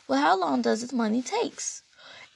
Well, 0.08 0.22
how 0.22 0.38
long 0.40 0.62
does 0.62 0.82
this 0.82 0.94
money 0.94 1.22
takes? 1.22 1.84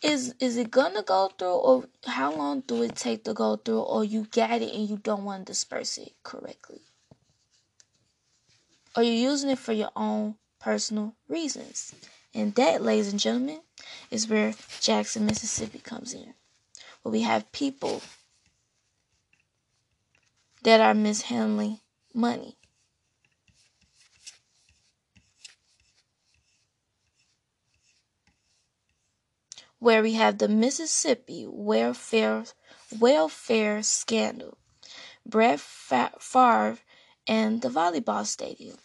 Is 0.01 0.33
is 0.39 0.57
it 0.57 0.71
gonna 0.71 1.03
go 1.03 1.29
through, 1.37 1.55
or 1.55 1.89
how 2.05 2.33
long 2.33 2.61
do 2.61 2.81
it 2.83 2.95
take 2.95 3.25
to 3.25 3.33
go 3.33 3.57
through, 3.57 3.81
or 3.81 4.03
you 4.03 4.27
got 4.31 4.61
it 4.61 4.73
and 4.73 4.89
you 4.89 4.97
don't 4.97 5.25
want 5.25 5.45
to 5.45 5.51
disperse 5.51 5.97
it 5.97 6.13
correctly? 6.23 6.81
Or 8.95 9.03
you're 9.03 9.31
using 9.31 9.49
it 9.49 9.59
for 9.59 9.73
your 9.73 9.91
own 9.95 10.35
personal 10.59 11.15
reasons. 11.27 11.93
And 12.33 12.55
that, 12.55 12.81
ladies 12.81 13.11
and 13.11 13.19
gentlemen, 13.19 13.61
is 14.09 14.27
where 14.27 14.53
Jackson, 14.79 15.25
Mississippi 15.25 15.79
comes 15.79 16.13
in. 16.13 16.33
Where 17.01 17.11
we 17.11 17.21
have 17.21 17.51
people 17.51 18.01
that 20.63 20.81
are 20.81 20.93
mishandling 20.93 21.79
money. 22.13 22.57
Where 29.79 30.01
we 30.01 30.13
have 30.13 30.37
the 30.37 30.49
Mississippi 30.49 31.45
welfare 31.47 32.43
welfare 32.99 33.81
scandal, 33.81 34.57
Brett 35.25 35.59
Favre 35.59 36.79
and 37.25 37.61
the 37.61 37.69
volleyball 37.69 38.25
stadium. 38.25 38.77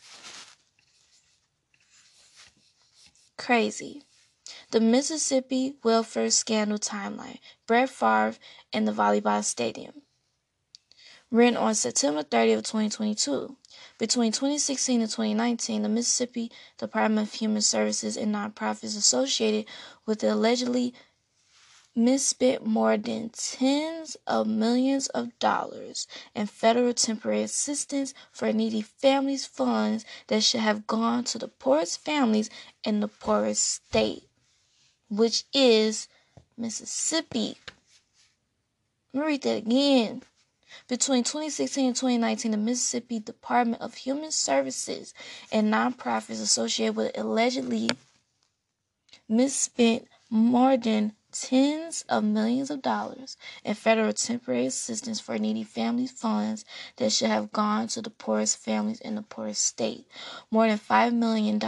Crazy. 3.37 4.03
The 4.71 4.81
Mississippi 4.81 5.75
welfare 5.83 6.31
scandal 6.31 6.79
timeline, 6.79 7.39
Brett 7.67 7.91
Favre 7.91 8.37
and 8.73 8.87
the 8.87 8.93
volleyball 8.93 9.43
stadium 9.43 10.04
written 11.35 11.57
on 11.57 11.75
September 11.75 12.23
30th, 12.23 12.59
2022. 12.59 13.57
Between 13.99 14.31
2016 14.31 15.01
and 15.01 15.11
2019, 15.11 15.83
the 15.83 15.89
Mississippi 15.89 16.53
Department 16.79 17.27
of 17.27 17.35
Human 17.35 17.61
Services 17.61 18.17
and 18.17 18.33
nonprofits 18.33 18.97
associated 18.97 19.67
with 20.07 20.21
the 20.21 20.33
allegedly 20.33 20.95
misspent 21.97 22.65
more 22.65 22.97
than 22.97 23.31
tens 23.31 24.17
of 24.29 24.47
millions 24.47 25.09
of 25.09 25.37
dollars 25.41 26.07
in 26.37 26.47
federal 26.47 26.95
temporary 26.95 27.43
assistance 27.43 28.15
for 28.31 28.53
needy 28.53 28.83
families 28.83 29.45
funds 29.45 30.05
that 30.29 30.45
should 30.45 30.61
have 30.61 30.87
gone 30.87 31.25
to 31.25 31.39
the 31.39 31.49
poorest 31.49 31.99
families 32.01 32.49
in 32.85 33.01
the 33.01 33.09
poorest 33.09 33.63
state, 33.67 34.29
which 35.11 35.45
is 35.53 36.07
Mississippi. 36.57 37.57
Let 39.13 39.21
me 39.21 39.27
read 39.27 39.43
that 39.43 39.57
again. 39.59 40.23
Between 40.89 41.25
2016 41.25 41.87
and 41.87 41.97
2019, 41.97 42.51
the 42.51 42.57
Mississippi 42.57 43.19
Department 43.21 43.83
of 43.83 43.95
Human 43.95 44.31
Services 44.31 45.15
and 45.51 45.73
nonprofits 45.73 46.43
associated 46.43 46.97
with 46.97 47.17
allegedly 47.19 47.91
misspent 49.29 50.09
more 50.31 50.77
than 50.77 51.15
tens 51.35 52.05
of 52.09 52.23
millions 52.23 52.71
of 52.71 52.81
dollars 52.81 53.37
in 53.65 53.75
federal 53.75 54.13
temporary 54.13 54.67
assistance 54.67 55.19
for 55.19 55.37
needy 55.37 55.65
families 55.65 56.13
funds 56.13 56.65
that 56.97 57.11
should 57.11 57.29
have 57.29 57.51
gone 57.51 57.89
to 57.89 58.01
the 58.01 58.11
poorest 58.11 58.57
families 58.57 59.01
in 59.01 59.17
the 59.17 59.23
poorest 59.23 59.63
state. 59.63 60.07
More 60.51 60.69
than 60.69 60.79
$5 60.79 61.13
million 61.13 61.61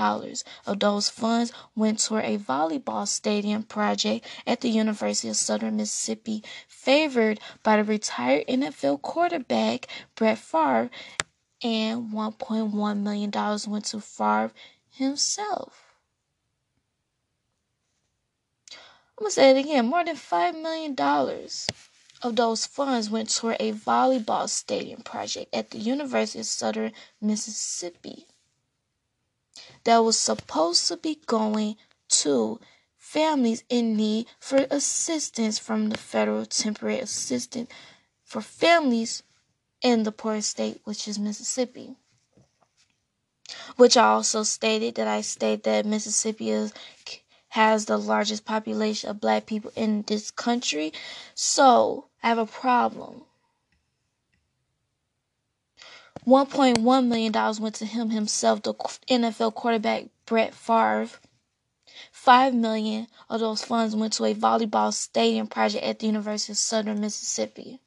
of 0.67 0.79
those 0.79 1.09
funds 1.09 1.53
went 1.75 1.99
toward 1.99 2.25
a 2.25 2.39
volleyball 2.39 3.09
stadium 3.09 3.65
project 3.65 4.25
at 4.47 4.61
the 4.61 4.71
University 4.71 5.29
of 5.29 5.37
Southern 5.37 5.77
Mississippi, 5.77 6.45
favored 6.69 7.41
by 7.63 7.77
the 7.77 7.85
retired 7.85 8.47
NFL 8.47 9.03
quarterback 9.03 9.89
Brett 10.15 10.39
Favre, 10.39 10.91
and 11.63 12.13
$1.1 12.13 12.99
million 12.99 13.31
went 13.67 13.85
to 13.87 14.01
Favre 14.01 14.53
himself. 14.91 15.86
I'm 19.19 19.25
going 19.25 19.31
to 19.31 19.35
say 19.35 19.51
it 19.51 19.57
again 19.57 19.87
more 19.87 20.05
than 20.05 20.17
$5 20.17 20.61
million 20.61 20.95
of 22.23 22.37
those 22.37 22.67
funds 22.67 23.09
went 23.09 23.31
toward 23.35 23.57
a 23.59 23.73
volleyball 23.73 24.47
stadium 24.47 25.01
project 25.01 25.55
at 25.55 25.71
the 25.71 25.79
University 25.79 26.41
of 26.41 26.47
Southern 26.47 26.93
Mississippi 27.19 28.27
that 29.85 29.99
was 29.99 30.19
supposed 30.19 30.87
to 30.89 30.99
be 30.99 31.19
going 31.27 31.77
to 32.09 32.61
families 32.99 33.65
in 33.71 33.97
need 33.97 34.27
for 34.39 34.67
assistance 34.71 35.59
from 35.59 35.89
the 35.89 35.97
federal 35.97 36.45
temporary 36.45 36.99
assistance 36.99 37.71
for 38.23 38.43
families 38.43 39.23
in 39.81 40.03
the 40.03 40.13
poorest 40.13 40.51
state, 40.51 40.81
which 40.85 41.09
is 41.09 41.19
Mississippi. 41.19 41.95
Which 43.77 43.97
I 43.97 44.09
also 44.09 44.43
stated 44.43 44.97
that 44.97 45.09
I 45.09 45.23
state 45.23 45.63
that 45.63 45.87
Mississippi 45.87 46.51
is 46.51 46.75
has 47.57 47.87
the 47.87 47.97
largest 47.97 48.45
population 48.45 49.09
of 49.09 49.19
black 49.19 49.47
people 49.47 49.73
in 49.75 50.03
this 50.03 50.31
country. 50.31 50.93
So 51.35 52.05
I 52.23 52.29
have 52.29 52.37
a 52.37 52.45
problem. 52.45 53.23
$1.1 56.27 57.07
million 57.07 57.33
went 57.59 57.75
to 57.77 57.87
him 57.87 58.11
himself, 58.11 58.61
the 58.61 58.75
NFL 58.75 59.55
quarterback 59.55 60.05
Brett 60.27 60.53
Favre. 60.53 61.09
Five 62.13 62.53
million 62.53 63.07
of 63.31 63.41
those 63.41 63.65
funds 63.65 63.97
went 63.97 64.13
to 64.15 64.27
a 64.27 64.35
volleyball 64.35 64.93
stadium 64.93 65.47
project 65.47 65.83
at 65.83 66.01
the 66.01 66.09
University 66.09 66.53
of 66.53 66.59
Southern 66.59 67.01
Mississippi. 67.01 67.81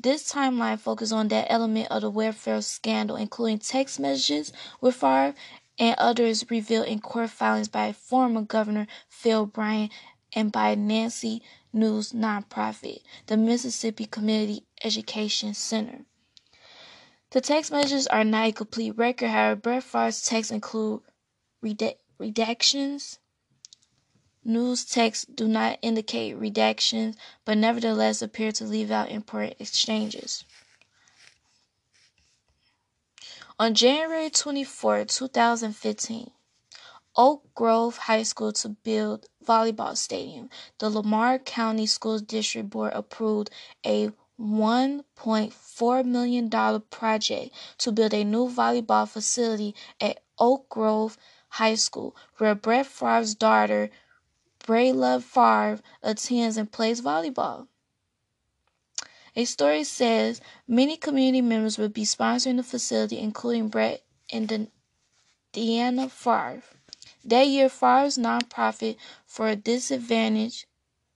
This 0.00 0.32
timeline 0.32 0.78
focuses 0.78 1.12
on 1.12 1.28
that 1.28 1.50
element 1.50 1.88
of 1.90 2.00
the 2.00 2.10
welfare 2.10 2.62
scandal, 2.62 3.16
including 3.16 3.58
text 3.58 4.00
messages 4.00 4.50
with 4.80 4.94
Favre 4.94 5.34
and 5.78 5.94
others 5.98 6.50
revealed 6.50 6.86
in 6.86 7.00
court 7.00 7.30
filings 7.30 7.68
by 7.68 7.92
former 7.92 8.42
Governor 8.42 8.86
Phil 9.08 9.46
Bryant 9.46 9.92
and 10.32 10.50
by 10.50 10.74
Nancy 10.74 11.42
New's 11.72 12.12
nonprofit, 12.12 13.02
the 13.26 13.36
Mississippi 13.36 14.06
Community 14.06 14.64
Education 14.82 15.54
Center. 15.54 16.06
The 17.30 17.40
text 17.40 17.70
messages 17.70 18.06
are 18.06 18.24
not 18.24 18.48
a 18.48 18.52
complete 18.52 18.96
record, 18.96 19.28
however, 19.28 19.56
Brett 19.60 19.82
Favre's 19.82 20.22
texts 20.22 20.50
include 20.50 21.02
redactions. 21.62 23.18
New's 24.44 24.84
texts 24.84 25.26
do 25.26 25.48
not 25.48 25.78
indicate 25.82 26.38
redactions, 26.38 27.16
but 27.44 27.58
nevertheless 27.58 28.22
appear 28.22 28.52
to 28.52 28.64
leave 28.64 28.90
out 28.90 29.10
important 29.10 29.56
exchanges. 29.58 30.44
On 33.58 33.72
January 33.72 34.28
24, 34.28 35.06
2015, 35.06 36.30
Oak 37.16 37.42
Grove 37.54 37.96
High 37.96 38.24
School 38.24 38.52
to 38.52 38.68
build 38.68 39.24
volleyball 39.42 39.96
stadium. 39.96 40.50
The 40.78 40.90
Lamar 40.90 41.38
County 41.38 41.86
Schools 41.86 42.20
District 42.20 42.68
Board 42.68 42.92
approved 42.94 43.48
a 43.86 44.10
$1.4 44.38 46.04
million 46.04 46.50
project 46.90 47.54
to 47.78 47.92
build 47.92 48.12
a 48.12 48.24
new 48.24 48.46
volleyball 48.46 49.08
facility 49.08 49.74
at 50.02 50.20
Oak 50.38 50.68
Grove 50.68 51.16
High 51.48 51.76
School, 51.76 52.14
where 52.36 52.54
Brett 52.54 52.84
Favre's 52.84 53.34
daughter, 53.34 53.88
Breleigh 54.66 55.22
Favre, 55.22 55.80
attends 56.02 56.58
and 56.58 56.70
plays 56.70 57.00
volleyball. 57.00 57.68
A 59.38 59.44
story 59.44 59.84
says 59.84 60.40
many 60.66 60.96
community 60.96 61.42
members 61.42 61.76
will 61.76 61.90
be 61.90 62.04
sponsoring 62.04 62.56
the 62.56 62.62
facility, 62.62 63.18
including 63.18 63.68
Brett 63.68 64.02
and 64.32 64.70
Deanna 65.52 66.10
Favre. 66.10 66.62
That 67.22 67.46
year, 67.46 67.68
Favre's 67.68 68.16
nonprofit 68.16 68.96
for 69.26 69.54
disadvantaged 69.54 70.64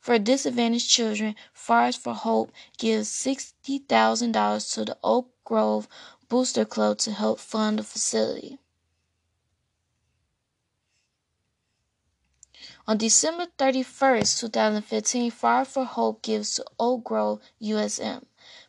for 0.00 0.18
disadvantaged 0.18 0.88
children, 0.90 1.34
Favre 1.54 1.92
for 1.92 2.14
Hope 2.14 2.52
gives 2.78 3.08
$60,000 3.08 4.74
to 4.74 4.84
the 4.84 4.98
Oak 5.02 5.30
Grove 5.44 5.88
Booster 6.28 6.64
Club 6.64 6.98
to 6.98 7.12
help 7.12 7.38
fund 7.38 7.78
the 7.78 7.82
facility. 7.82 8.58
On 12.90 12.96
December 12.96 13.46
31, 13.56 14.24
2015, 14.24 15.30
Favre 15.30 15.64
for 15.64 15.84
Hope 15.84 16.22
gives 16.22 16.56
to 16.56 16.64
Oak 16.80 17.04
Grove 17.04 17.40
USM. 17.62 18.24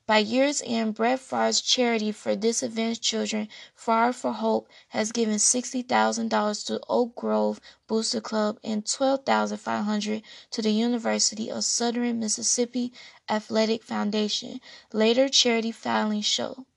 By 0.06 0.20
year's 0.20 0.62
end, 0.64 0.94
Brett 0.94 1.20
Favre's 1.20 1.60
charity 1.60 2.12
for 2.12 2.36
disadvantaged 2.36 3.02
children, 3.02 3.48
Favre 3.74 4.14
for 4.14 4.32
Hope, 4.32 4.70
has 4.90 5.12
given 5.12 5.38
$60,000 5.38 6.66
to 6.68 6.80
Oak 6.88 7.16
Grove 7.16 7.60
Booster 7.88 8.22
Club 8.22 8.60
and 8.64 8.86
$12,500 8.86 10.22
to 10.52 10.62
the 10.62 10.70
University 10.70 11.50
of 11.50 11.64
Southern 11.64 12.20
Mississippi 12.20 12.94
Athletic 13.28 13.82
Foundation. 13.82 14.62
Later 14.94 15.30
charity 15.30 15.72
filings 15.72 16.28
show. 16.28 16.68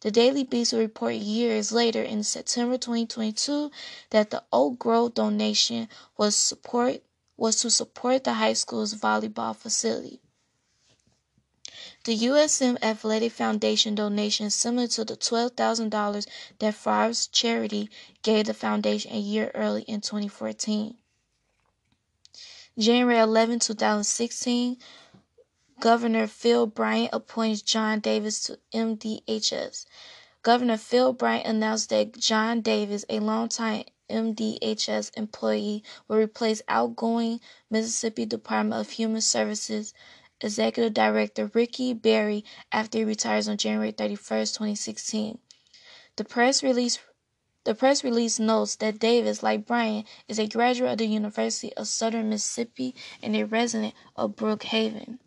The 0.00 0.10
Daily 0.10 0.44
Beast 0.44 0.72
will 0.72 0.80
report 0.80 1.14
years 1.14 1.72
later 1.72 2.02
in 2.02 2.22
September 2.24 2.76
2022 2.76 3.70
that 4.10 4.30
the 4.30 4.42
Oak 4.52 4.78
Grove 4.78 5.14
donation 5.14 5.88
was 6.16 6.36
support 6.36 7.02
was 7.36 7.56
to 7.62 7.70
support 7.70 8.24
the 8.24 8.34
high 8.34 8.52
school's 8.52 8.94
volleyball 8.94 9.56
facility. 9.56 10.20
The 12.04 12.16
USM 12.16 12.76
Athletic 12.82 13.32
Foundation 13.32 13.94
donation 13.94 14.46
is 14.46 14.54
similar 14.54 14.86
to 14.88 15.04
the 15.04 15.16
$12,000 15.16 16.26
that 16.58 16.74
Favre's 16.74 17.26
charity 17.26 17.88
gave 18.22 18.46
the 18.46 18.54
foundation 18.54 19.12
a 19.12 19.18
year 19.18 19.50
early 19.54 19.82
in 19.82 20.00
2014. 20.00 20.96
January 22.78 23.18
11, 23.18 23.60
2016, 23.60 24.76
Governor 25.80 26.26
Phil 26.26 26.66
Bryant 26.66 27.10
appoints 27.12 27.60
John 27.60 28.00
Davis 28.00 28.44
to 28.44 28.58
MDHS. 28.72 29.86
Governor 30.42 30.76
Phil 30.76 31.12
Bryant 31.12 31.46
announced 31.46 31.90
that 31.90 32.18
John 32.18 32.60
Davis, 32.60 33.04
a 33.08 33.18
longtime 33.18 33.84
MDHS 34.10 35.10
employee, 35.16 35.82
will 36.06 36.18
replace 36.18 36.62
outgoing 36.68 37.40
Mississippi 37.70 38.24
Department 38.24 38.80
of 38.80 38.90
Human 38.90 39.20
Services 39.20 39.92
Executive 40.40 40.92
Director 40.94 41.50
Ricky 41.54 41.92
Berry 41.92 42.44
after 42.70 42.98
he 42.98 43.04
retires 43.04 43.48
on 43.48 43.56
January 43.56 43.92
31, 43.92 44.18
2016. 44.18 45.38
The 46.16 46.24
press 46.24 46.62
release 46.62 46.98
the 47.64 47.74
press 47.74 48.04
release 48.04 48.38
notes 48.38 48.76
that 48.76 48.98
Davis, 48.98 49.42
like 49.42 49.66
Bryant, 49.66 50.06
is 50.28 50.38
a 50.38 50.46
graduate 50.46 50.92
of 50.92 50.98
the 50.98 51.06
University 51.06 51.72
of 51.74 51.88
Southern 51.88 52.28
Mississippi 52.28 52.94
and 53.22 53.34
a 53.34 53.44
resident 53.44 53.94
of 54.16 54.36
Brookhaven. 54.36 55.18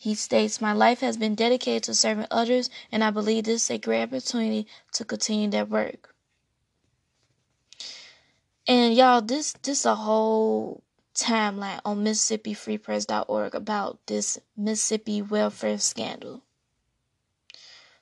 He 0.00 0.14
states, 0.14 0.62
My 0.62 0.72
life 0.72 1.00
has 1.00 1.18
been 1.18 1.34
dedicated 1.34 1.82
to 1.82 1.94
serving 1.94 2.24
others, 2.30 2.70
and 2.90 3.04
I 3.04 3.10
believe 3.10 3.44
this 3.44 3.64
is 3.64 3.70
a 3.70 3.76
great 3.76 4.04
opportunity 4.04 4.66
to 4.92 5.04
continue 5.04 5.50
that 5.50 5.68
work. 5.68 6.14
And 8.66 8.94
y'all, 8.94 9.20
this 9.20 9.52
this 9.62 9.84
a 9.84 9.94
whole 9.96 10.82
timeline 11.14 11.82
on 11.84 12.02
MississippiFreePress.org 12.02 13.54
about 13.54 13.98
this 14.06 14.38
Mississippi 14.56 15.20
welfare 15.20 15.76
scandal. 15.76 16.44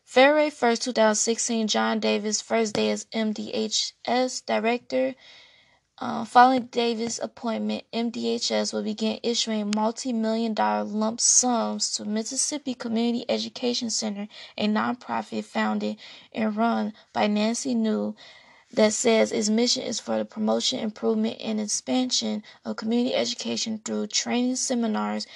February 0.04 0.50
1st, 0.50 0.82
2016, 0.82 1.66
John 1.66 1.98
Davis' 1.98 2.40
first 2.40 2.76
day 2.76 2.92
as 2.92 3.06
MDHS 3.06 4.46
director. 4.46 5.16
Uh, 6.00 6.24
following 6.24 6.66
Davis' 6.66 7.18
appointment, 7.18 7.82
MDHS 7.92 8.72
will 8.72 8.84
begin 8.84 9.18
issuing 9.24 9.72
multi 9.74 10.12
million 10.12 10.54
dollar 10.54 10.84
lump 10.84 11.20
sums 11.20 11.90
to 11.90 12.04
Mississippi 12.04 12.72
Community 12.74 13.24
Education 13.28 13.90
Center, 13.90 14.28
a 14.56 14.68
nonprofit 14.68 15.44
founded 15.44 15.96
and 16.32 16.56
run 16.56 16.92
by 17.12 17.26
Nancy 17.26 17.74
New 17.74 18.14
that 18.72 18.92
says 18.92 19.32
its 19.32 19.48
mission 19.48 19.82
is 19.82 19.98
for 19.98 20.18
the 20.18 20.24
promotion, 20.24 20.78
improvement, 20.78 21.36
and 21.40 21.60
expansion 21.60 22.44
of 22.64 22.76
community 22.76 23.16
education 23.16 23.80
through 23.84 24.06
training 24.06 24.54
seminars, 24.54 25.26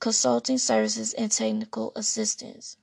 consulting 0.00 0.56
services, 0.56 1.12
and 1.12 1.30
technical 1.30 1.92
assistance. 1.94 2.78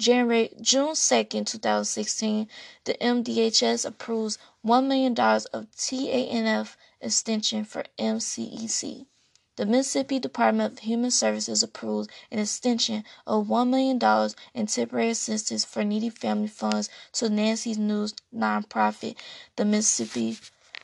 January, 0.00 0.50
June 0.60 0.94
2nd, 0.94 1.46
2016, 1.46 2.48
the 2.82 2.94
MDHS 2.94 3.84
approves 3.86 4.38
$1 4.64 4.86
million 4.86 5.12
of 5.18 5.66
TANF 5.76 6.76
extension 7.00 7.64
for 7.64 7.84
MCEC. 7.98 9.06
The 9.56 9.66
Mississippi 9.66 10.18
Department 10.18 10.72
of 10.72 10.78
Human 10.78 11.10
Services 11.10 11.62
approved 11.62 12.10
an 12.30 12.38
extension 12.38 13.04
of 13.26 13.48
$1 13.48 13.68
million 13.68 13.98
in 14.54 14.66
temporary 14.66 15.10
assistance 15.10 15.64
for 15.64 15.84
needy 15.84 16.08
family 16.08 16.48
funds 16.48 16.88
to 17.12 17.28
Nancy's 17.28 17.76
News 17.76 18.14
nonprofit, 18.34 19.16
the 19.56 19.64
Mississippi 19.64 20.38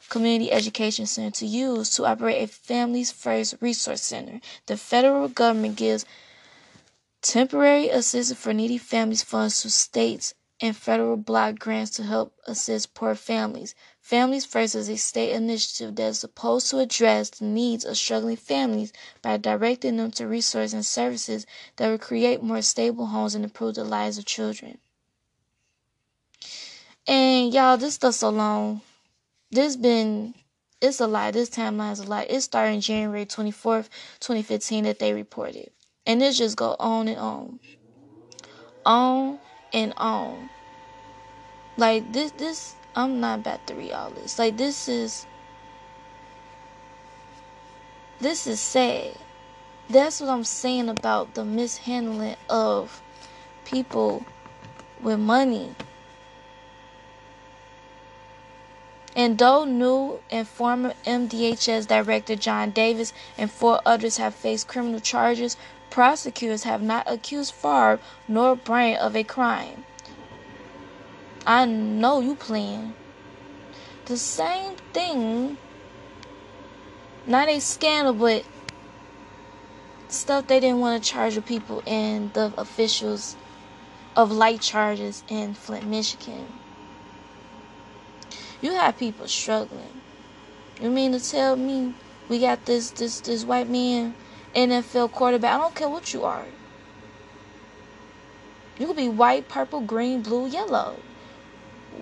Community 0.09 0.53
Education 0.53 1.07
Center, 1.07 1.37
to 1.37 1.47
use 1.47 1.89
to 1.91 2.05
operate 2.05 2.43
a 2.43 2.47
Families 2.47 3.11
First 3.11 3.55
Resource 3.61 4.03
Center. 4.03 4.41
The 4.67 4.77
federal 4.77 5.29
government 5.29 5.77
gives 5.77 6.05
temporary 7.23 7.89
assistance 7.89 8.39
for 8.39 8.53
needy 8.53 8.79
families 8.79 9.23
funds 9.23 9.63
to 9.63 9.71
states 9.71 10.35
and 10.61 10.77
federal 10.77 11.17
block 11.17 11.59
grants 11.59 11.93
to 11.93 12.03
help 12.03 12.35
assist 12.47 12.95
poor 12.95 13.15
families. 13.15 13.75
Families 14.01 14.45
First 14.45 14.75
is 14.75 14.89
a 14.89 14.97
state 14.97 15.33
initiative 15.33 15.95
that 15.97 16.09
is 16.09 16.19
supposed 16.19 16.69
to 16.71 16.79
address 16.79 17.31
the 17.31 17.45
needs 17.45 17.85
of 17.85 17.97
struggling 17.97 18.37
families 18.37 18.93
by 19.23 19.37
directing 19.37 19.97
them 19.97 20.11
to 20.13 20.27
resources 20.27 20.75
and 20.75 20.85
services 20.85 21.47
that 21.77 21.89
will 21.89 21.99
create 21.99 22.43
more 22.43 22.63
stable 22.63 23.07
homes 23.07 23.35
and 23.35 23.45
improve 23.45 23.77
the 23.77 23.85
lives 23.85 24.19
of 24.19 24.25
children. 24.25 24.79
And 27.07 27.55
y'all, 27.55 27.77
this 27.77 27.95
stuff 27.95 28.15
so 28.15 28.31
long. 28.31 28.81
This 29.51 29.77
been 29.77 30.35
it's 30.81 31.01
a 31.01 31.07
lie. 31.07 31.31
This 31.31 31.51
timeline 31.51 31.93
is 31.93 32.01
a 32.01 32.05
lie. 32.05 32.27
It 32.29 32.41
started 32.41 32.81
January 32.81 33.27
24th, 33.27 33.89
2015 34.21 34.85
that 34.85 34.99
they 34.99 35.13
reported. 35.13 35.71
And 36.07 36.21
this 36.21 36.39
just 36.39 36.57
go 36.57 36.77
on 36.79 37.09
and 37.09 37.19
on. 37.19 37.61
On 38.87 39.39
and 39.73 39.93
on. 39.97 40.51
Like 41.77 42.13
this 42.13 42.33
this 42.33 42.75
I'm 42.95 43.21
not 43.21 43.41
about 43.41 43.67
to 43.69 43.75
read 43.75 43.93
all 43.93 44.11
this. 44.11 44.39
Like 44.39 44.57
this 44.57 44.89
is 44.89 45.27
this 48.21 48.47
is 48.47 48.61
sad. 48.61 49.15
That's 49.89 50.21
what 50.21 50.29
I'm 50.29 50.45
saying 50.45 50.89
about 50.89 51.35
the 51.35 51.45
mishandling 51.45 52.37
of 52.51 53.01
people 53.65 54.25
with 55.01 55.19
money. 55.19 55.75
And 59.15 59.39
though 59.39 59.65
new 59.65 60.21
and 60.31 60.47
former 60.47 60.95
MDHS 61.05 61.87
Director 61.89 62.37
John 62.37 62.71
Davis 62.71 63.13
and 63.37 63.51
four 63.51 63.81
others 63.87 64.19
have 64.19 64.35
faced 64.35 64.69
criminal 64.69 65.01
charges, 65.01 65.57
prosecutors 65.91 66.65
have 66.65 66.83
not 66.83 67.05
accused 67.07 67.55
Favre 67.55 68.01
nor 68.29 68.57
Bryant 68.57 69.01
of 69.01 69.17
a 69.17 69.25
crime. 69.25 69.85
I 71.47 71.65
know 71.65 72.21
you 72.21 72.37
playing. 72.37 72.95
The 74.07 74.17
same 74.17 74.77
thing. 74.93 75.59
Not 77.27 77.49
a 77.49 77.61
scandal, 77.61 78.15
but 78.15 78.45
stuff 80.09 80.47
they 80.47 80.61
didn't 80.61 80.81
want 80.81 81.03
to 81.03 81.11
charge 81.11 81.35
the 81.35 81.43
people 81.43 81.83
and 81.87 82.33
the 82.33 82.53
officials 82.59 83.37
of 84.17 84.31
light 84.33 84.61
charges 84.61 85.23
in 85.29 85.55
Flint, 85.55 85.87
Michigan. 85.87 86.47
You 88.61 88.73
have 88.73 88.99
people 88.99 89.29
struggling. 89.29 90.03
You 90.81 90.91
mean 90.91 91.13
to 91.13 91.21
tell 91.21 91.57
me 91.57 91.95
we 92.29 92.41
got 92.41 92.67
this 92.67 92.91
this 92.91 93.21
this 93.21 93.45
white 93.45 93.69
man 93.69 94.15
NFL 94.55 95.13
quarterback? 95.13 95.55
I 95.55 95.59
don't 95.59 95.75
care 95.75 95.89
what 95.89 96.13
you 96.13 96.25
are. 96.25 96.45
You 98.79 98.87
could 98.87 98.97
be 98.97 99.09
white, 99.09 99.49
purple, 99.49 99.81
green, 99.81 100.23
blue, 100.23 100.47
yellow. 100.47 100.97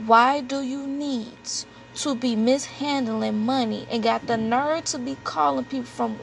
Why 0.04 0.40
do 0.40 0.60
you 0.60 0.86
need 0.86 1.38
to 1.96 2.14
be 2.14 2.36
mishandling 2.36 3.38
money 3.38 3.86
and 3.90 4.02
got 4.02 4.26
the 4.26 4.36
nerve 4.36 4.84
to 4.84 4.98
be 4.98 5.16
calling 5.24 5.64
people 5.64 5.86
from 5.86 6.18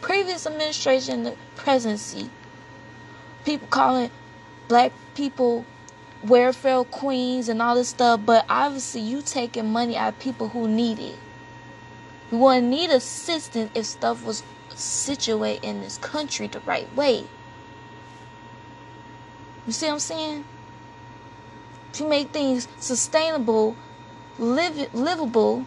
previous 0.00 0.46
administration 0.46 1.24
the 1.24 1.36
presidency 1.56 2.30
people 3.44 3.66
calling 3.68 4.10
black 4.68 4.92
people 5.14 5.64
welfare 6.24 6.84
queens 6.84 7.48
and 7.48 7.60
all 7.60 7.74
this 7.74 7.88
stuff, 7.88 8.20
but 8.24 8.44
obviously 8.48 9.00
you 9.00 9.22
taking 9.22 9.72
money 9.72 9.96
out 9.96 10.14
of 10.14 10.18
people 10.20 10.48
who 10.48 10.68
need 10.68 10.98
it. 10.98 11.16
You 12.30 12.38
wouldn't 12.38 12.68
need 12.68 12.90
assistance 12.90 13.70
if 13.74 13.86
stuff 13.86 14.24
was 14.24 14.42
situated 14.76 15.64
in 15.66 15.80
this 15.80 15.98
country 15.98 16.46
the 16.46 16.60
right 16.60 16.92
way. 16.94 17.24
You 19.66 19.72
see 19.72 19.86
what 19.86 19.92
I'm 19.92 19.98
saying? 20.00 20.44
If 21.92 22.00
you 22.00 22.08
make 22.08 22.30
things 22.30 22.68
sustainable, 22.78 23.76
live, 24.38 24.92
livable, 24.94 25.66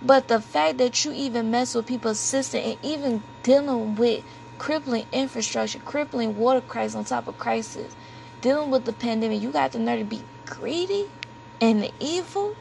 But 0.00 0.28
the 0.28 0.40
fact 0.40 0.78
that 0.78 1.04
you 1.04 1.12
even 1.12 1.50
mess 1.50 1.74
with 1.74 1.86
people's 1.86 2.20
system 2.20 2.62
and 2.64 2.78
even 2.82 3.22
dealing 3.42 3.96
with 3.96 4.24
crippling 4.56 5.06
infrastructure, 5.12 5.80
crippling 5.80 6.36
water 6.36 6.60
crisis 6.60 6.94
on 6.94 7.04
top 7.04 7.26
of 7.26 7.36
crisis, 7.38 7.94
dealing 8.40 8.70
with 8.70 8.84
the 8.84 8.92
pandemic, 8.92 9.42
you 9.42 9.50
got 9.50 9.72
the 9.72 9.78
nerve 9.78 9.98
to 9.98 10.04
be 10.04 10.22
greedy 10.46 11.06
and 11.60 11.90
evil 12.00 12.54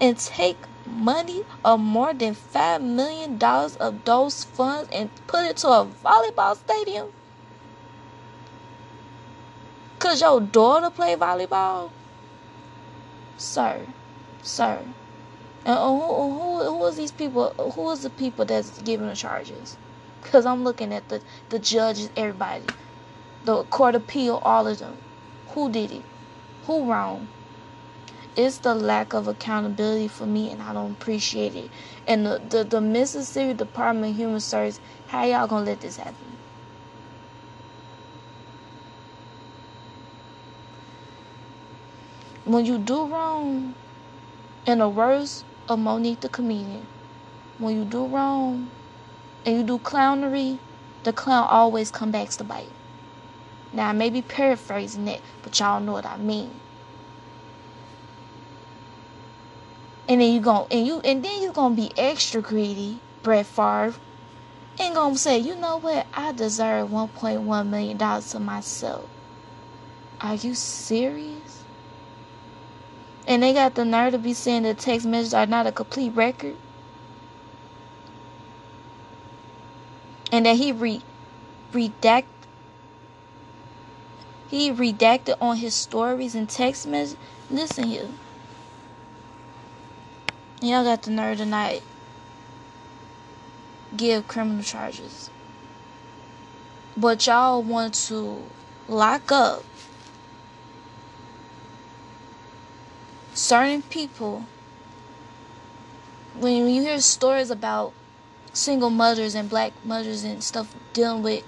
and 0.00 0.18
take 0.18 0.56
money 0.86 1.42
of 1.64 1.80
more 1.80 2.14
than 2.14 2.34
five 2.34 2.82
million 2.82 3.38
dollars 3.38 3.76
of 3.76 4.04
those 4.04 4.44
funds 4.44 4.88
and 4.92 5.10
put 5.26 5.44
it 5.44 5.56
to 5.58 5.68
a 5.68 5.86
volleyball 5.86 6.56
stadium? 6.56 7.08
Cause 9.98 10.20
your 10.20 10.40
daughter 10.40 10.90
play 10.90 11.16
volleyball? 11.16 11.90
Sir, 13.36 13.86
sir. 14.42 14.78
And 15.64 15.76
who, 15.76 16.00
who, 16.00 16.64
who 16.64 16.86
is 16.86 16.96
these 16.96 17.12
people? 17.12 17.52
Who 17.74 17.90
is 17.90 18.02
the 18.02 18.10
people 18.10 18.44
that's 18.44 18.80
giving 18.82 19.08
the 19.08 19.14
charges? 19.16 19.76
Because 20.22 20.46
I'm 20.46 20.64
looking 20.64 20.92
at 20.94 21.08
the, 21.08 21.20
the 21.50 21.58
judges, 21.58 22.10
everybody. 22.16 22.64
The 23.44 23.64
court 23.64 23.94
appeal, 23.94 24.40
all 24.42 24.66
of 24.66 24.78
them. 24.78 24.96
Who 25.50 25.70
did 25.70 25.90
it? 25.92 26.04
Who 26.66 26.90
wrong? 26.90 27.28
It's 28.36 28.58
the 28.58 28.74
lack 28.74 29.14
of 29.14 29.28
accountability 29.28 30.08
for 30.08 30.26
me, 30.26 30.50
and 30.50 30.62
I 30.62 30.72
don't 30.72 30.92
appreciate 30.92 31.54
it. 31.54 31.70
And 32.06 32.26
the, 32.26 32.40
the, 32.48 32.64
the 32.64 32.80
Mississippi 32.80 33.54
Department 33.54 34.12
of 34.12 34.16
Human 34.16 34.40
Services, 34.40 34.80
how 35.06 35.24
y'all 35.26 35.46
gonna 35.48 35.66
let 35.66 35.80
this 35.80 35.96
happen? 35.96 36.38
When 42.44 42.64
you 42.66 42.78
do 42.78 43.06
wrong, 43.08 43.76
in 44.66 44.78
the 44.80 44.88
worst 44.88 45.44
of 45.68 45.78
Mo'Nique 45.78 46.20
the 46.20 46.28
comedian, 46.28 46.88
when 47.58 47.76
you 47.76 47.84
do 47.84 48.06
wrong 48.06 48.72
and 49.46 49.56
you 49.56 49.64
do 49.64 49.78
clownery, 49.78 50.60
the 51.04 51.12
clown 51.12 51.46
always 51.50 51.90
come 51.90 52.10
back 52.10 52.30
to 52.30 52.44
bite. 52.44 52.72
Now 53.72 53.88
I 53.88 53.92
may 53.92 54.10
be 54.10 54.22
paraphrasing 54.22 55.08
it, 55.08 55.22
but 55.42 55.58
y'all 55.60 55.80
know 55.80 55.92
what 55.92 56.06
I 56.06 56.16
mean. 56.18 56.60
And 60.08 60.20
then 60.20 60.32
you 60.32 60.40
go 60.40 60.66
and 60.70 60.86
you 60.86 61.00
and 61.04 61.24
then 61.24 61.42
you 61.42 61.52
gonna 61.52 61.74
be 61.74 61.92
extra 61.98 62.42
greedy, 62.42 63.04
Brett 63.22 63.46
Favre, 63.46 63.96
and 64.80 64.94
gonna 64.94 65.16
say, 65.18 65.38
you 65.38 65.56
know 65.60 65.78
what, 65.78 66.08
I 66.14 66.32
deserve 66.32 66.90
one 66.90 67.10
point 67.10 67.42
one 67.42 67.70
million 67.70 67.98
dollars 67.98 68.30
to 68.30 68.40
myself. 68.40 69.10
Are 70.20 70.34
you 70.34 70.54
serious? 70.54 71.66
And 73.26 73.42
they 73.42 73.52
got 73.52 73.74
the 73.74 73.84
nerve 73.84 74.12
to 74.12 74.18
be 74.18 74.34
saying 74.34 74.64
that 74.64 74.78
text 74.78 75.06
messages 75.06 75.34
are 75.34 75.46
not 75.46 75.66
a 75.66 75.72
complete 75.72 76.10
record. 76.10 76.56
And 80.32 80.46
that 80.46 80.56
he 80.56 80.72
re 80.72 81.02
redact 81.72 82.26
he 84.46 84.72
redacted 84.72 85.36
on 85.40 85.58
his 85.58 85.74
stories 85.74 86.34
and 86.34 86.48
text 86.48 86.86
messages. 86.86 87.18
Listen 87.50 87.84
here. 87.84 88.08
Y'all 90.60 90.82
got 90.82 91.02
the 91.02 91.10
nerve 91.12 91.38
tonight. 91.38 91.82
Give 93.96 94.26
criminal 94.26 94.64
charges. 94.64 95.30
But 96.96 97.24
y'all 97.26 97.62
want 97.62 97.94
to 98.08 98.42
lock 98.88 99.30
up 99.30 99.62
certain 103.34 103.82
people 103.82 104.46
when 106.34 106.66
you 106.66 106.82
hear 106.82 107.00
stories 107.00 107.52
about 107.52 107.92
single 108.52 108.90
mothers 108.90 109.36
and 109.36 109.48
black 109.48 109.72
mothers 109.84 110.24
and 110.24 110.42
stuff 110.42 110.74
dealing 110.92 111.22
with 111.22 111.44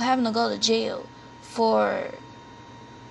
having 0.00 0.26
to 0.26 0.30
go 0.30 0.50
to 0.50 0.58
jail 0.58 1.06
for 1.40 2.10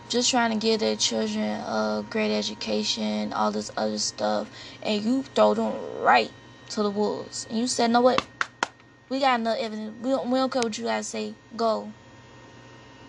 just 0.09 0.29
trying 0.29 0.51
to 0.51 0.57
give 0.57 0.79
their 0.79 0.95
children 0.95 1.43
a 1.43 2.03
great 2.09 2.35
education, 2.35 3.31
all 3.31 3.51
this 3.51 3.71
other 3.77 3.99
stuff, 3.99 4.49
and 4.81 5.03
you 5.03 5.23
throw 5.23 5.53
them 5.53 5.73
right 6.01 6.31
to 6.69 6.83
the 6.83 6.89
wolves. 6.89 7.47
And 7.49 7.59
you 7.59 7.67
said, 7.67 7.91
"No, 7.91 8.01
what? 8.01 8.25
We 9.07 9.19
got 9.19 9.39
enough 9.39 9.57
evidence. 9.59 9.93
We 10.03 10.09
don't, 10.09 10.29
we 10.29 10.39
don't 10.39 10.51
care 10.51 10.61
what 10.61 10.77
you 10.77 10.85
guys 10.85 11.07
say. 11.07 11.33
Go." 11.55 11.91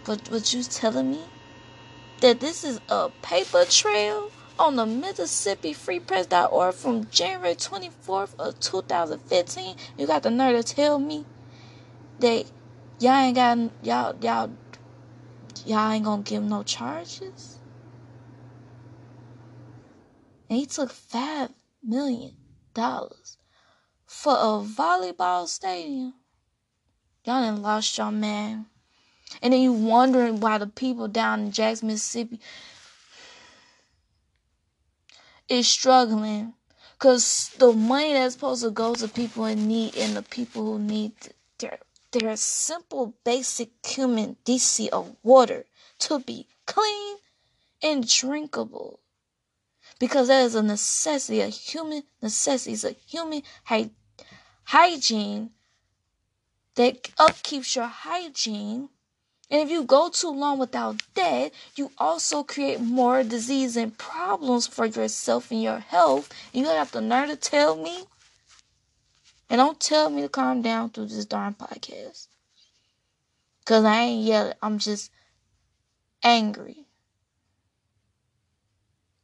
But 0.04 0.30
what 0.30 0.52
you 0.54 0.62
telling 0.62 1.10
me 1.10 1.20
that 2.20 2.40
this 2.40 2.64
is 2.64 2.80
a 2.88 3.10
paper 3.22 3.64
trail 3.64 4.30
on 4.58 4.76
the 4.76 4.86
Mississippi 4.86 5.72
Free 5.72 6.00
Press.org 6.00 6.74
from 6.74 7.08
January 7.10 7.54
24th 7.54 8.34
of 8.38 8.60
2015. 8.60 9.76
You 9.96 10.06
got 10.06 10.22
the 10.22 10.30
nerve 10.30 10.64
to 10.64 10.74
tell 10.74 10.98
me 10.98 11.24
that 12.18 12.44
y'all 12.98 13.12
ain't 13.12 13.36
got 13.36 13.58
y'all 13.82 14.16
y'all 14.20 14.50
y'all 15.66 15.90
ain't 15.90 16.04
gonna 16.04 16.22
give 16.22 16.42
no 16.42 16.62
charges. 16.62 17.58
And 20.48 20.58
he 20.58 20.66
took 20.66 20.90
five 20.90 21.50
million 21.82 22.36
dollars 22.74 23.36
for 24.06 24.32
a 24.32 24.64
volleyball 24.64 25.46
stadium. 25.46 26.14
Y'all 27.24 27.42
done 27.42 27.62
lost 27.62 27.96
your 27.96 28.10
man. 28.10 28.66
And 29.42 29.52
then 29.52 29.60
you 29.60 29.72
wondering 29.72 30.40
why 30.40 30.58
the 30.58 30.66
people 30.66 31.06
down 31.06 31.40
in 31.40 31.52
Jackson, 31.52 31.88
Mississippi 31.88 32.40
is 35.48 35.68
struggling 35.68 36.54
because 36.98 37.50
the 37.58 37.72
money 37.72 38.12
that's 38.12 38.34
supposed 38.34 38.62
to 38.62 38.70
go 38.70 38.94
to 38.94 39.08
people 39.08 39.44
in 39.46 39.68
need 39.68 39.96
and 39.96 40.16
the 40.16 40.22
people 40.22 40.64
who 40.64 40.78
need 40.78 41.12
their 41.58 41.78
their 42.12 42.36
simple 42.36 43.14
basic 43.24 43.70
human 43.84 44.36
decency 44.44 44.90
of 44.90 45.16
water 45.22 45.64
to 45.98 46.18
be 46.18 46.46
clean 46.66 47.16
and 47.82 48.06
drinkable 48.08 49.00
because 49.98 50.28
that 50.28 50.44
is 50.44 50.54
a 50.54 50.62
necessity 50.62 51.40
a 51.40 51.48
human 51.48 52.02
necessity 52.22 52.72
is 52.72 52.84
a 52.84 52.92
human 53.06 53.42
hy- 53.64 53.90
hygiene 54.64 55.50
that 56.74 57.02
upkeeps 57.18 57.76
your 57.76 57.86
hygiene 57.86 58.88
and 59.50 59.62
if 59.62 59.70
you 59.70 59.82
go 59.82 60.08
too 60.08 60.30
long 60.30 60.58
without 60.60 61.02
that, 61.14 61.50
you 61.74 61.90
also 61.98 62.44
create 62.44 62.80
more 62.80 63.24
disease 63.24 63.76
and 63.76 63.98
problems 63.98 64.68
for 64.68 64.86
yourself 64.86 65.50
and 65.50 65.60
your 65.60 65.80
health. 65.80 66.32
You 66.52 66.66
have 66.66 66.92
the 66.92 67.00
nerve 67.00 67.30
to 67.30 67.36
tell 67.36 67.74
me. 67.74 68.04
And 69.50 69.58
don't 69.58 69.80
tell 69.80 70.08
me 70.08 70.22
to 70.22 70.28
calm 70.28 70.62
down 70.62 70.90
through 70.90 71.06
this 71.06 71.24
darn 71.24 71.54
podcast. 71.54 72.28
Because 73.58 73.84
I 73.84 74.02
ain't 74.02 74.24
yelling. 74.24 74.54
I'm 74.62 74.78
just 74.78 75.10
angry. 76.22 76.86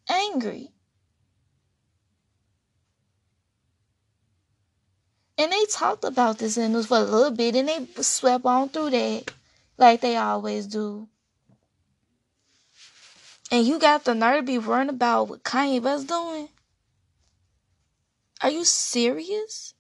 Angry. 0.09 0.73
And 5.39 5.53
they 5.53 5.65
talked 5.71 6.03
about 6.03 6.39
this 6.39 6.57
in 6.57 6.73
news 6.73 6.87
for 6.87 6.97
a 6.97 7.03
little 7.03 7.31
bit 7.31 7.55
and 7.55 7.69
they 7.69 7.87
swept 8.03 8.45
on 8.45 8.69
through 8.71 8.91
that 8.91 9.31
like 9.79 10.01
they 10.01 10.17
always 10.17 10.67
do. 10.67 11.09
And 13.53 13.65
you 13.65 13.79
got 13.79 14.05
the 14.05 14.15
nerve 14.15 14.39
to 14.39 14.43
be 14.43 14.59
worrying 14.59 14.89
about 14.89 15.29
what 15.29 15.45
Kanye 15.45 15.81
West 15.81 16.09
doing? 16.09 16.49
Are 18.41 18.51
you 18.51 18.65
serious? 18.65 19.76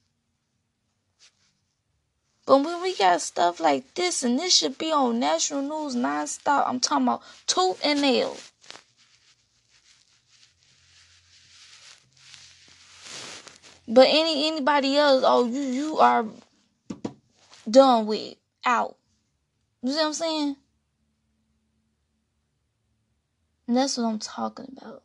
But 2.46 2.58
when 2.58 2.80
we 2.80 2.96
got 2.96 3.20
stuff 3.20 3.58
like 3.58 3.94
this, 3.94 4.22
and 4.22 4.38
this 4.38 4.56
should 4.56 4.78
be 4.78 4.92
on 4.92 5.18
national 5.18 5.62
news 5.62 5.96
nonstop, 5.96 6.64
I'm 6.66 6.78
talking 6.78 7.08
about 7.08 7.22
tooth 7.48 7.84
and 7.84 8.00
nail. 8.00 8.36
But 13.88 14.06
any 14.08 14.46
anybody 14.46 14.96
else, 14.96 15.24
oh 15.26 15.46
you 15.46 15.60
you 15.60 15.98
are 15.98 16.24
done 17.68 18.06
with 18.06 18.36
out. 18.64 18.96
You 19.82 19.90
see 19.90 19.98
what 19.98 20.06
I'm 20.06 20.12
saying? 20.12 20.56
And 23.68 23.76
that's 23.76 23.96
what 23.96 24.04
I'm 24.04 24.18
talking 24.18 24.76
about. 24.80 25.02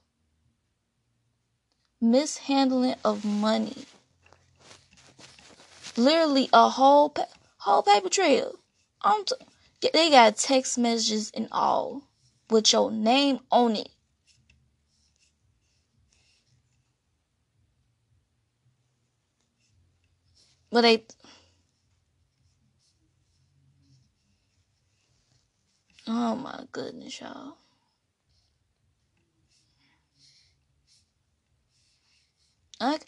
Mishandling 1.99 2.95
of 3.03 3.25
money. 3.25 3.85
Literally 5.97 6.49
a 6.53 6.69
whole 6.69 7.09
pa- 7.09 7.27
whole 7.59 7.83
paper 7.83 8.09
trail. 8.09 8.55
I'm 9.01 9.25
t- 9.25 9.35
they 9.93 10.09
got 10.09 10.37
text 10.37 10.77
messages 10.77 11.31
and 11.35 11.47
all 11.51 12.03
with 12.49 12.71
your 12.73 12.91
name 12.91 13.39
on 13.51 13.75
it. 13.75 13.89
But 20.71 20.81
they 20.81 21.05
Oh 26.05 26.35
my 26.35 26.67
goodness, 26.71 27.19
y'all. 27.21 27.57
I, 32.81 32.99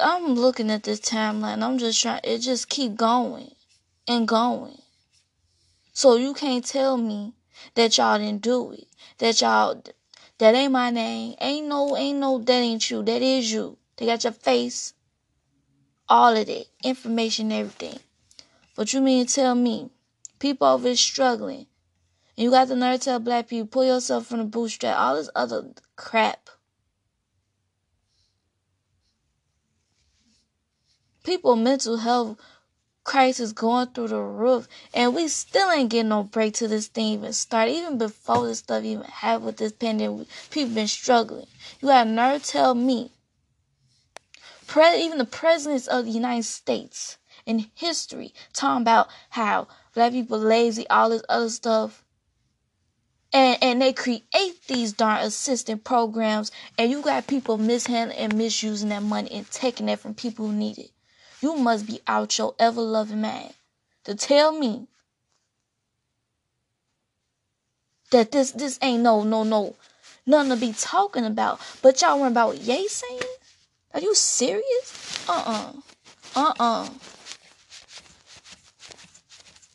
I'm 0.00 0.34
looking 0.34 0.70
at 0.70 0.82
this 0.82 1.00
timeline. 1.00 1.62
I'm 1.62 1.78
just 1.78 2.00
trying. 2.00 2.20
It 2.24 2.38
just 2.38 2.68
keep 2.68 2.96
going 2.96 3.52
and 4.06 4.28
going. 4.28 4.78
So 5.92 6.16
you 6.16 6.34
can't 6.34 6.64
tell 6.64 6.96
me 6.96 7.34
that 7.74 7.96
y'all 7.96 8.18
didn't 8.18 8.42
do 8.42 8.72
it. 8.72 8.86
That 9.18 9.40
y'all 9.40 9.82
that 10.38 10.54
ain't 10.54 10.72
my 10.72 10.90
name. 10.90 11.34
Ain't 11.40 11.68
no 11.68 11.96
ain't 11.96 12.18
no 12.18 12.38
that 12.38 12.52
ain't 12.52 12.90
you. 12.90 13.02
That 13.02 13.22
is 13.22 13.50
you. 13.52 13.78
They 13.96 14.06
got 14.06 14.24
your 14.24 14.32
face. 14.32 14.92
All 16.08 16.36
of 16.36 16.48
it. 16.48 16.68
Information, 16.84 17.50
everything. 17.50 17.98
But 18.76 18.92
you 18.92 19.00
mean 19.00 19.26
to 19.26 19.34
tell 19.34 19.54
me 19.54 19.90
people 20.38 20.66
over 20.66 20.88
here 20.88 20.96
struggling. 20.96 21.66
And 22.36 22.44
you 22.44 22.50
got 22.50 22.68
the 22.68 22.76
nerve 22.76 23.00
to 23.00 23.04
tell 23.04 23.18
black 23.18 23.48
people, 23.48 23.66
pull 23.66 23.84
yourself 23.86 24.26
from 24.26 24.38
the 24.38 24.44
bootstrap, 24.44 24.98
all 24.98 25.16
this 25.16 25.30
other 25.34 25.72
crap. 25.96 26.50
People 31.26 31.56
mental 31.56 31.96
health 31.96 32.38
crisis 33.02 33.50
going 33.50 33.88
through 33.88 34.06
the 34.06 34.20
roof, 34.20 34.68
and 34.94 35.12
we 35.12 35.26
still 35.26 35.72
ain't 35.72 35.90
getting 35.90 36.10
no 36.10 36.22
break 36.22 36.54
to 36.54 36.68
this 36.68 36.86
thing 36.86 37.14
even 37.14 37.32
start. 37.32 37.68
Even 37.68 37.98
before 37.98 38.46
this 38.46 38.60
stuff 38.60 38.84
even 38.84 39.04
happened 39.04 39.46
with 39.46 39.56
this 39.56 39.72
pandemic, 39.72 40.28
people 40.52 40.72
been 40.76 40.86
struggling. 40.86 41.48
You 41.80 41.88
got 41.88 42.06
nerve 42.06 42.44
tell 42.44 42.76
me, 42.76 43.10
pre- 44.68 45.02
even 45.02 45.18
the 45.18 45.24
presidents 45.24 45.88
of 45.88 46.04
the 46.04 46.12
United 46.12 46.44
States 46.44 47.18
in 47.44 47.70
history 47.74 48.32
talking 48.52 48.82
about 48.82 49.08
how 49.30 49.66
black 49.94 50.12
people 50.12 50.38
lazy, 50.38 50.88
all 50.88 51.10
this 51.10 51.24
other 51.28 51.50
stuff. 51.50 52.04
And, 53.32 53.58
and 53.60 53.82
they 53.82 53.92
create 53.92 54.64
these 54.68 54.92
darn 54.92 55.22
assistant 55.22 55.82
programs, 55.82 56.52
and 56.78 56.88
you 56.88 57.02
got 57.02 57.26
people 57.26 57.58
mishandling 57.58 58.16
and 58.16 58.36
misusing 58.36 58.90
that 58.90 59.02
money 59.02 59.32
and 59.32 59.50
taking 59.50 59.88
it 59.88 59.98
from 59.98 60.14
people 60.14 60.46
who 60.46 60.52
need 60.52 60.78
it. 60.78 60.92
You 61.46 61.54
must 61.54 61.86
be 61.86 62.00
out 62.08 62.36
your 62.38 62.56
ever 62.58 62.80
loving 62.80 63.20
man 63.20 63.52
to 64.02 64.16
tell 64.16 64.50
me 64.50 64.88
that 68.10 68.32
this 68.32 68.50
this 68.50 68.80
ain't 68.82 69.04
no 69.04 69.22
no 69.22 69.44
no 69.44 69.76
nothing 70.26 70.50
to 70.50 70.56
be 70.56 70.72
talking 70.72 71.24
about. 71.24 71.60
But 71.82 72.02
y'all 72.02 72.18
worry 72.18 72.32
about 72.32 72.58
Ye 72.58 72.88
saying? 72.88 73.20
Are 73.94 74.00
you 74.00 74.12
serious? 74.16 75.24
Uh 75.28 75.44
uh-uh. 75.46 75.72
uh. 76.34 76.52
Uh-uh. 76.58 76.88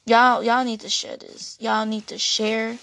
Y'all 0.06 0.44
y'all 0.44 0.66
need 0.66 0.82
to 0.82 0.90
share 0.90 1.16
this. 1.16 1.56
Y'all 1.62 1.86
need 1.86 2.06
to 2.08 2.18
share. 2.18 2.78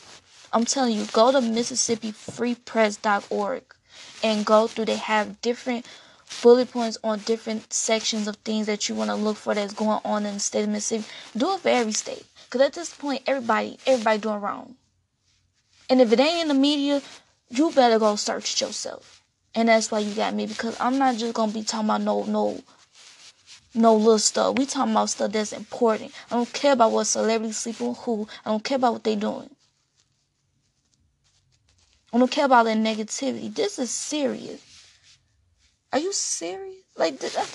I'm 0.50 0.64
telling 0.64 0.96
you, 0.96 1.04
go 1.12 1.30
to 1.30 1.40
MississippiFreePress.org 1.40 3.64
and 4.24 4.46
go 4.46 4.66
through. 4.66 4.86
They 4.86 4.96
have 4.96 5.42
different 5.42 5.84
bullet 6.42 6.70
points 6.70 6.98
on 7.02 7.18
different 7.20 7.72
sections 7.72 8.28
of 8.28 8.36
things 8.36 8.66
that 8.66 8.88
you 8.88 8.94
want 8.94 9.10
to 9.10 9.16
look 9.16 9.36
for 9.36 9.54
that's 9.54 9.72
going 9.72 10.00
on 10.04 10.26
in 10.26 10.34
the 10.34 10.40
state 10.40 10.64
of 10.64 10.68
Mississippi. 10.68 11.08
Do 11.36 11.54
it 11.54 11.60
for 11.60 11.68
every 11.68 11.92
state. 11.92 12.24
Because 12.44 12.60
at 12.60 12.72
this 12.72 12.94
point, 12.94 13.22
everybody, 13.26 13.78
everybody 13.86 14.18
doing 14.18 14.40
wrong. 14.40 14.76
And 15.90 16.00
if 16.00 16.12
it 16.12 16.20
ain't 16.20 16.42
in 16.42 16.48
the 16.48 16.54
media, 16.54 17.02
you 17.50 17.70
better 17.72 17.98
go 17.98 18.16
search 18.16 18.60
yourself. 18.60 19.22
And 19.54 19.68
that's 19.68 19.90
why 19.90 20.00
you 20.00 20.14
got 20.14 20.34
me. 20.34 20.46
Because 20.46 20.78
I'm 20.80 20.98
not 20.98 21.16
just 21.16 21.34
going 21.34 21.50
to 21.50 21.54
be 21.54 21.64
talking 21.64 21.86
about 21.86 22.02
no, 22.02 22.24
no, 22.24 22.62
no 23.74 23.96
little 23.96 24.18
stuff. 24.18 24.56
We 24.58 24.66
talking 24.66 24.92
about 24.92 25.10
stuff 25.10 25.32
that's 25.32 25.52
important. 25.52 26.12
I 26.30 26.36
don't 26.36 26.52
care 26.52 26.72
about 26.72 26.92
what 26.92 27.04
celebrities 27.04 27.56
sleeping 27.56 27.88
with 27.88 27.98
who. 27.98 28.28
I 28.44 28.50
don't 28.50 28.64
care 28.64 28.76
about 28.76 28.92
what 28.94 29.04
they 29.04 29.16
doing. 29.16 29.50
I 32.12 32.18
don't 32.18 32.30
care 32.30 32.46
about 32.46 32.64
their 32.64 32.76
negativity. 32.76 33.54
This 33.54 33.78
is 33.78 33.90
serious. 33.90 34.67
Are 35.92 35.98
you 35.98 36.12
serious? 36.12 36.84
Like, 36.96 37.18
did 37.18 37.34
I... 37.36 37.46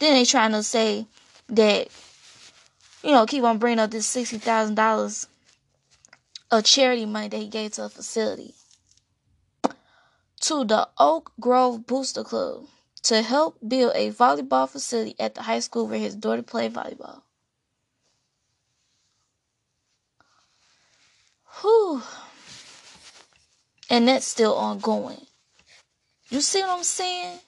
then 0.00 0.14
they 0.14 0.24
trying 0.24 0.52
to 0.52 0.62
say 0.62 1.06
that, 1.48 1.88
you 3.02 3.12
know, 3.12 3.26
keep 3.26 3.44
on 3.44 3.58
bringing 3.58 3.78
up 3.78 3.90
this 3.90 4.06
sixty 4.06 4.38
thousand 4.38 4.74
dollars 4.74 5.28
of 6.50 6.64
charity 6.64 7.06
money 7.06 7.28
that 7.28 7.38
he 7.38 7.48
gave 7.48 7.72
to 7.72 7.84
a 7.84 7.88
facility 7.88 8.54
to 10.40 10.64
the 10.64 10.88
Oak 10.98 11.32
Grove 11.40 11.86
Booster 11.86 12.24
Club 12.24 12.66
to 13.04 13.22
help 13.22 13.58
build 13.66 13.92
a 13.94 14.10
volleyball 14.10 14.68
facility 14.68 15.14
at 15.18 15.34
the 15.34 15.42
high 15.42 15.60
school 15.60 15.86
where 15.86 15.98
his 15.98 16.14
daughter 16.14 16.42
played 16.42 16.74
volleyball. 16.74 17.22
Whew 21.62 22.02
and 23.96 24.06
that's 24.08 24.26
still 24.26 24.54
ongoing. 24.54 25.26
You 26.28 26.42
see 26.42 26.60
what 26.60 26.76
I'm 26.76 26.84
saying? 26.84 27.38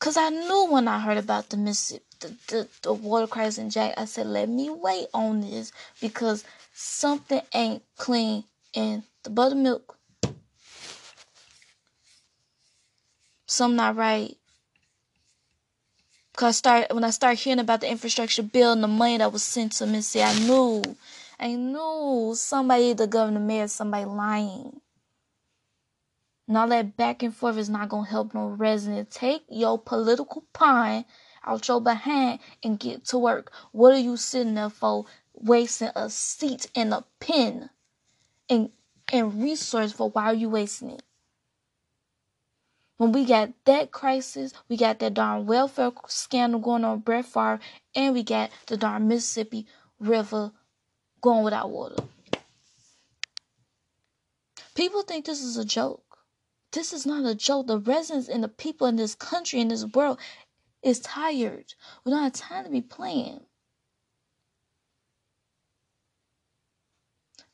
Cause 0.00 0.16
I 0.16 0.30
knew 0.30 0.66
when 0.68 0.88
I 0.88 0.98
heard 0.98 1.16
about 1.16 1.48
the 1.48 1.56
Mississippi, 1.56 2.04
the, 2.18 2.28
the, 2.48 2.68
the 2.82 2.92
water 2.92 3.28
crisis 3.28 3.58
in 3.58 3.70
Jack, 3.70 3.94
I 3.96 4.04
said, 4.04 4.26
let 4.26 4.48
me 4.48 4.70
wait 4.70 5.06
on 5.14 5.42
this 5.42 5.70
because 6.00 6.42
something 6.72 7.40
ain't 7.54 7.84
clean 7.96 8.44
in 8.72 9.04
the 9.22 9.30
buttermilk. 9.30 9.96
Something 13.46 13.76
not 13.76 13.94
right. 13.94 14.36
Cause 16.34 16.48
I 16.48 16.50
start 16.50 16.86
when 16.94 17.04
I 17.04 17.10
start 17.10 17.38
hearing 17.38 17.60
about 17.60 17.80
the 17.80 17.88
infrastructure 17.88 18.42
bill 18.42 18.72
and 18.72 18.82
the 18.82 18.88
money 18.88 19.18
that 19.18 19.32
was 19.32 19.44
sent 19.44 19.70
to 19.74 19.86
Mississippi, 19.86 20.24
I 20.24 20.46
knew 20.48 20.82
I 21.38 21.54
knew 21.54 22.32
somebody, 22.36 22.92
the 22.92 23.06
governor, 23.06 23.40
mayor, 23.40 23.68
somebody 23.68 24.04
lying. 24.04 24.80
And 26.46 26.58
all 26.58 26.68
that 26.68 26.96
back 26.96 27.22
and 27.22 27.34
forth 27.34 27.56
is 27.56 27.70
not 27.70 27.88
gonna 27.88 28.08
help 28.08 28.34
no 28.34 28.46
resident. 28.48 29.10
Take 29.10 29.44
your 29.48 29.78
political 29.78 30.44
pine 30.52 31.04
out 31.44 31.66
your 31.68 31.80
behind 31.80 32.40
and 32.62 32.78
get 32.78 33.04
to 33.06 33.18
work. 33.18 33.52
What 33.72 33.92
are 33.94 33.98
you 33.98 34.16
sitting 34.16 34.54
there 34.54 34.70
for? 34.70 35.06
Wasting 35.32 35.90
a 35.96 36.10
seat 36.10 36.70
and 36.74 36.92
a 36.94 37.04
pen 37.18 37.70
and 38.48 38.70
and 39.12 39.42
resource 39.42 39.92
for 39.92 40.10
why 40.10 40.24
are 40.24 40.34
you 40.34 40.48
wasting 40.48 40.90
it? 40.90 41.02
When 42.96 43.12
we 43.12 43.24
got 43.24 43.52
that 43.64 43.90
crisis, 43.90 44.52
we 44.68 44.76
got 44.76 45.00
that 45.00 45.14
darn 45.14 45.46
welfare 45.46 45.92
scandal 46.06 46.60
going 46.60 46.84
on 46.84 47.00
Brett 47.00 47.26
Favre, 47.26 47.58
and 47.94 48.14
we 48.14 48.22
got 48.22 48.50
the 48.66 48.76
darn 48.76 49.08
Mississippi 49.08 49.66
River 49.98 50.52
going 51.24 51.42
without 51.42 51.70
water. 51.70 51.96
People 54.74 55.02
think 55.02 55.24
this 55.24 55.42
is 55.42 55.56
a 55.56 55.64
joke. 55.64 56.18
This 56.72 56.92
is 56.92 57.06
not 57.06 57.24
a 57.24 57.34
joke. 57.34 57.66
The 57.66 57.78
residents 57.78 58.28
and 58.28 58.44
the 58.44 58.48
people 58.48 58.86
in 58.86 58.96
this 58.96 59.14
country, 59.14 59.60
in 59.60 59.68
this 59.68 59.86
world, 59.86 60.18
is 60.82 61.00
tired. 61.00 61.72
We 62.04 62.12
don't 62.12 62.22
have 62.22 62.34
time 62.34 62.64
to 62.64 62.70
be 62.70 62.82
playing. 62.82 63.40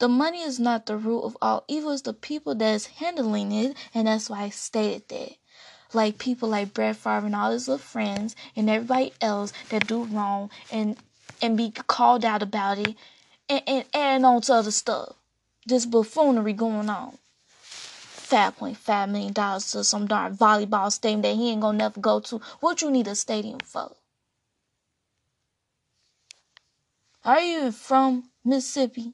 The 0.01 0.09
money 0.09 0.41
is 0.41 0.59
not 0.59 0.87
the 0.87 0.97
root 0.97 1.21
of 1.21 1.37
all 1.41 1.65
evil, 1.69 1.93
it's 1.93 2.03
the 2.03 2.13
people 2.13 2.57
that 2.57 2.75
is 2.75 2.87
handling 2.87 3.53
it, 3.53 3.77
and 3.95 4.09
that's 4.09 4.29
why 4.29 4.45
I 4.45 4.49
stated 4.49 5.09
that. 5.11 5.37
Like 5.93 6.19
people 6.19 6.49
like 6.49 6.75
Brad 6.75 6.97
Favre 6.97 7.27
and 7.27 7.37
all 7.37 7.53
his 7.53 7.69
little 7.69 7.79
friends 7.79 8.35
and 8.57 8.69
everybody 8.69 9.13
else 9.21 9.53
that 9.69 9.87
do 9.87 10.05
wrong 10.05 10.51
and 10.73 10.97
and 11.43 11.57
be 11.57 11.71
called 11.71 12.25
out 12.25 12.43
about 12.43 12.79
it 12.79 12.97
and, 13.51 13.63
and 13.67 13.85
adding 13.93 14.25
on 14.25 14.41
to 14.43 14.55
other 14.55 14.71
stuff. 14.71 15.15
This 15.67 15.85
buffoonery 15.85 16.53
going 16.53 16.89
on. 16.89 17.19
$5.5 17.63 19.11
million 19.11 19.35
to 19.35 19.85
some 19.85 20.07
darn 20.07 20.37
volleyball 20.37 20.93
stadium 20.93 21.23
that 21.23 21.35
he 21.35 21.51
ain't 21.51 21.61
gonna 21.61 21.77
never 21.77 22.01
go 22.01 22.21
to. 22.21 22.41
What 22.61 22.81
you 22.81 22.91
need 22.91 23.09
a 23.09 23.17
stadium 23.17 23.59
for? 23.59 23.91
Are 27.25 27.41
you 27.41 27.73
from 27.73 28.31
Mississippi? 28.45 29.13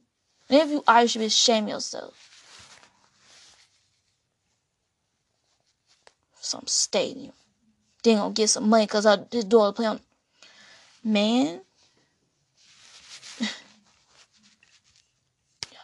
And 0.51 0.61
if 0.61 0.70
you 0.70 0.85
are, 0.87 1.03
you 1.03 1.09
should 1.09 1.20
be 1.20 1.25
ashamed 1.25 1.70
yourself. 1.70 2.14
Some 6.40 6.66
stadium. 6.66 7.33
Then 8.05 8.18
gonna 8.18 8.35
get 8.35 8.51
some 8.51 8.68
money 8.68 8.85
because 8.85 9.05
this 9.31 9.44
daughter 9.44 9.75
play 9.75 9.87
on. 9.87 10.01
Man, 11.03 11.62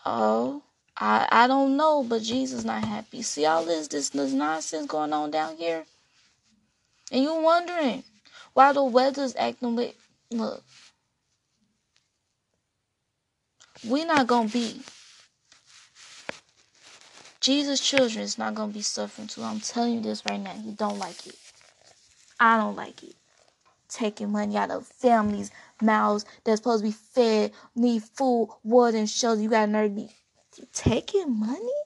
Oh, 0.04 0.62
I 0.96 1.28
I 1.30 1.46
don't 1.46 1.76
know, 1.76 2.04
but 2.04 2.22
Jesus 2.22 2.64
not 2.64 2.84
happy. 2.84 3.22
See 3.22 3.46
all 3.46 3.64
this 3.64 3.88
this, 3.88 4.10
this 4.10 4.32
nonsense 4.32 4.86
going 4.86 5.12
on 5.12 5.30
down 5.30 5.56
here, 5.56 5.84
and 7.12 7.22
you 7.22 7.34
wondering 7.34 8.04
why 8.54 8.72
the 8.72 8.84
weather's 8.84 9.36
acting 9.36 9.76
like 9.76 9.96
look. 10.30 10.64
We 13.86 14.04
not 14.04 14.26
gonna 14.26 14.48
be. 14.48 14.82
Jesus' 17.40 17.80
children 17.80 18.22
is 18.24 18.38
not 18.38 18.54
gonna 18.54 18.72
be 18.72 18.82
suffering 18.82 19.28
too. 19.28 19.42
I'm 19.42 19.60
telling 19.60 19.94
you 19.94 20.00
this 20.00 20.22
right 20.28 20.40
now. 20.40 20.54
You 20.64 20.72
don't 20.72 20.98
like 20.98 21.26
it. 21.26 21.36
I 22.40 22.56
don't 22.58 22.76
like 22.76 23.02
it. 23.02 23.14
Taking 23.88 24.32
money 24.32 24.56
out 24.56 24.70
of 24.70 24.86
families' 24.86 25.50
mouths 25.82 26.24
that's 26.44 26.60
supposed 26.60 26.84
to 26.84 26.88
be 26.88 26.92
fed, 26.92 27.52
need 27.74 28.02
food, 28.02 28.48
water, 28.62 28.96
and 28.96 29.10
shelter. 29.10 29.42
You 29.42 29.50
got 29.50 29.68
nerve 29.68 29.94
be 29.94 30.10
taking 30.72 31.38
money? 31.38 31.82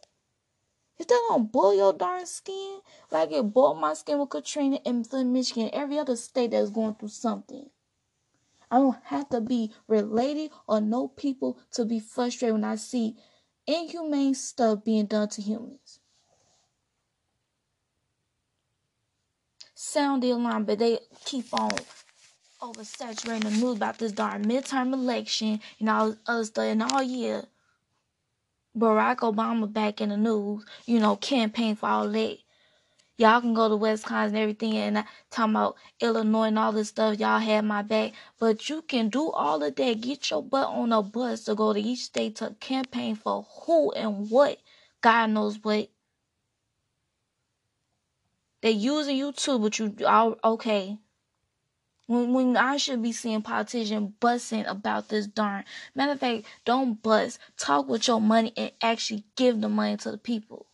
If 0.98 1.08
that 1.08 1.26
don't 1.28 1.52
boil 1.52 1.74
your 1.74 1.92
darn 1.92 2.24
skin, 2.26 2.80
like 3.10 3.30
it 3.30 3.42
boiled 3.52 3.78
my 3.80 3.94
skin 3.94 4.18
with 4.18 4.30
Katrina 4.30 4.80
and 4.86 5.06
Flint, 5.06 5.30
Michigan, 5.30 5.70
every 5.72 5.98
other 5.98 6.16
state 6.16 6.52
that's 6.52 6.70
going 6.70 6.94
through 6.94 7.08
something. 7.08 7.68
I 8.70 8.78
don't 8.78 8.96
have 9.04 9.28
to 9.28 9.40
be 9.40 9.72
related 9.86 10.50
or 10.66 10.80
know 10.80 11.08
people 11.08 11.58
to 11.72 11.84
be 11.84 12.00
frustrated 12.00 12.54
when 12.54 12.64
I 12.64 12.76
see 12.76 13.16
inhumane 13.66 14.34
stuff 14.34 14.84
being 14.84 15.06
done 15.06 15.28
to 15.30 15.42
humans. 15.42 16.00
Sound 19.74 20.22
the 20.22 20.30
alarm, 20.30 20.64
but 20.64 20.78
they 20.78 20.98
keep 21.24 21.46
on 21.52 21.72
oversaturating 22.66 23.44
the 23.44 23.50
news 23.50 23.76
about 23.76 23.98
this 23.98 24.12
darn 24.12 24.44
midterm 24.44 24.92
election 24.92 25.60
and 25.78 25.88
all 25.88 26.44
stuff. 26.44 26.64
And 26.64 26.82
all 26.82 27.02
year, 27.02 27.44
Barack 28.76 29.18
Obama 29.18 29.72
back 29.72 30.00
in 30.00 30.08
the 30.08 30.16
news, 30.16 30.64
you 30.84 30.98
know, 30.98 31.16
campaign 31.16 31.76
for 31.76 31.88
all 31.88 32.08
that. 32.08 32.38
Y'all 33.18 33.40
can 33.40 33.54
go 33.54 33.68
to 33.68 33.76
Wisconsin 33.76 34.36
and 34.36 34.42
everything 34.42 34.76
and 34.76 35.04
talking 35.30 35.54
about 35.54 35.76
Illinois 36.00 36.48
and 36.48 36.58
all 36.58 36.72
this 36.72 36.88
stuff. 36.88 37.18
Y'all 37.18 37.38
have 37.38 37.64
my 37.64 37.80
back. 37.80 38.12
But 38.38 38.68
you 38.68 38.82
can 38.82 39.08
do 39.08 39.30
all 39.30 39.62
of 39.62 39.74
that. 39.74 40.00
Get 40.02 40.30
your 40.30 40.42
butt 40.42 40.68
on 40.68 40.92
a 40.92 41.02
bus 41.02 41.44
to 41.44 41.54
go 41.54 41.72
to 41.72 41.80
each 41.80 42.00
state 42.00 42.36
to 42.36 42.54
campaign 42.60 43.14
for 43.14 43.46
who 43.64 43.92
and 43.92 44.28
what. 44.28 44.58
God 45.00 45.30
knows 45.30 45.58
what. 45.62 45.88
They're 48.60 48.72
using 48.72 49.16
you 49.16 49.32
too, 49.32 49.58
but 49.60 49.78
you 49.78 49.94
all 50.06 50.36
okay. 50.44 50.98
When, 52.06 52.32
when 52.32 52.56
I 52.56 52.76
should 52.76 53.02
be 53.02 53.12
seeing 53.12 53.42
politicians 53.42 54.12
busting 54.20 54.66
about 54.66 55.08
this 55.08 55.26
darn. 55.26 55.64
Matter 55.94 56.12
of 56.12 56.20
fact, 56.20 56.46
don't 56.64 57.02
bust. 57.02 57.38
Talk 57.56 57.88
with 57.88 58.06
your 58.06 58.20
money 58.20 58.52
and 58.56 58.72
actually 58.80 59.24
give 59.34 59.60
the 59.60 59.68
money 59.68 59.96
to 59.98 60.12
the 60.12 60.18
people 60.18 60.66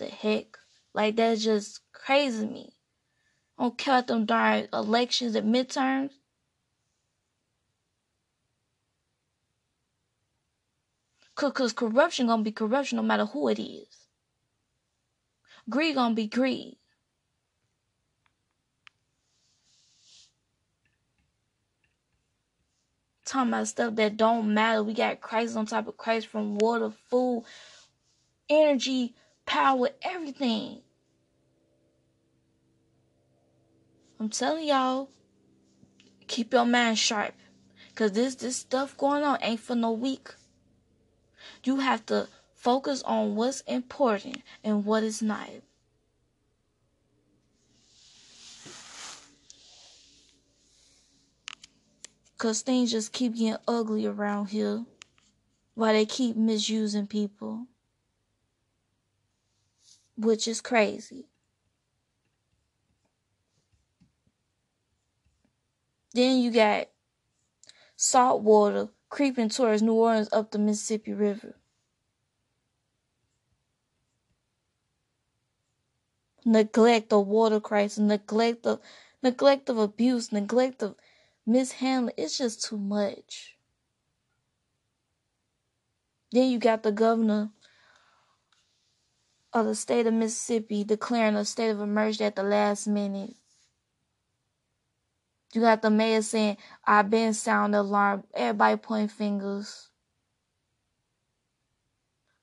the 0.00 0.06
heck? 0.06 0.58
Like 0.92 1.14
that's 1.14 1.44
just 1.44 1.80
crazy 1.92 2.44
to 2.44 2.52
me. 2.52 2.72
I 3.56 3.62
don't 3.62 3.78
care 3.78 3.98
about 3.98 4.08
them 4.08 4.24
darn 4.26 4.66
elections 4.72 5.36
and 5.36 5.54
midterms. 5.54 6.10
Cause, 11.36 11.52
Cause 11.52 11.72
corruption 11.72 12.26
gonna 12.26 12.42
be 12.42 12.52
corruption 12.52 12.96
no 12.96 13.02
matter 13.02 13.26
who 13.26 13.48
it 13.48 13.60
is. 13.60 14.08
Greed 15.68 15.94
gonna 15.94 16.14
be 16.14 16.26
greed. 16.26 16.79
Talking 23.30 23.52
about 23.52 23.68
stuff 23.68 23.94
that 23.94 24.16
don't 24.16 24.52
matter. 24.52 24.82
We 24.82 24.92
got 24.92 25.20
crisis 25.20 25.54
on 25.54 25.64
top 25.64 25.86
of 25.86 25.96
crisis 25.96 26.28
from 26.28 26.58
water, 26.58 26.90
food, 26.90 27.44
energy, 28.48 29.14
power, 29.46 29.90
everything. 30.02 30.80
I'm 34.18 34.30
telling 34.30 34.66
y'all, 34.66 35.10
keep 36.26 36.52
your 36.52 36.64
mind 36.64 36.98
sharp. 36.98 37.34
Cause 37.94 38.10
this 38.10 38.34
this 38.34 38.56
stuff 38.56 38.96
going 38.96 39.22
on 39.22 39.38
ain't 39.42 39.60
for 39.60 39.76
no 39.76 39.92
weak. 39.92 40.30
You 41.62 41.76
have 41.76 42.04
to 42.06 42.26
focus 42.56 43.00
on 43.04 43.36
what's 43.36 43.60
important 43.60 44.38
and 44.64 44.84
what 44.84 45.04
is 45.04 45.22
not. 45.22 45.50
Cause 52.40 52.62
things 52.62 52.90
just 52.90 53.12
keep 53.12 53.34
getting 53.34 53.58
ugly 53.68 54.06
around 54.06 54.46
here. 54.46 54.86
While 55.74 55.92
they 55.92 56.06
keep 56.06 56.36
misusing 56.36 57.06
people 57.06 57.66
which 60.16 60.48
is 60.48 60.62
crazy. 60.62 61.26
Then 66.14 66.40
you 66.40 66.50
got 66.50 66.88
salt 67.94 68.40
water 68.40 68.88
creeping 69.10 69.50
towards 69.50 69.82
New 69.82 69.92
Orleans 69.92 70.30
up 70.32 70.50
the 70.50 70.58
Mississippi 70.58 71.12
River. 71.12 71.56
Neglect 76.46 77.12
of 77.12 77.26
water 77.26 77.60
crisis, 77.60 77.98
neglect 77.98 78.66
of 78.66 78.80
neglect 79.22 79.68
of 79.68 79.76
abuse, 79.76 80.32
neglect 80.32 80.82
of 80.82 80.94
mishandling. 81.50 82.14
It's 82.16 82.38
just 82.38 82.64
too 82.64 82.78
much. 82.78 83.56
Then 86.32 86.50
you 86.50 86.58
got 86.58 86.82
the 86.82 86.92
governor 86.92 87.50
of 89.52 89.66
the 89.66 89.74
state 89.74 90.06
of 90.06 90.14
Mississippi 90.14 90.84
declaring 90.84 91.34
a 91.34 91.44
state 91.44 91.70
of 91.70 91.80
emergency 91.80 92.24
at 92.24 92.36
the 92.36 92.42
last 92.42 92.86
minute. 92.86 93.34
You 95.52 95.60
got 95.60 95.82
the 95.82 95.90
mayor 95.90 96.22
saying, 96.22 96.58
I've 96.84 97.10
been 97.10 97.34
sound 97.34 97.74
alarm. 97.74 98.22
Everybody 98.32 98.76
pointing 98.76 99.08
fingers. 99.08 99.88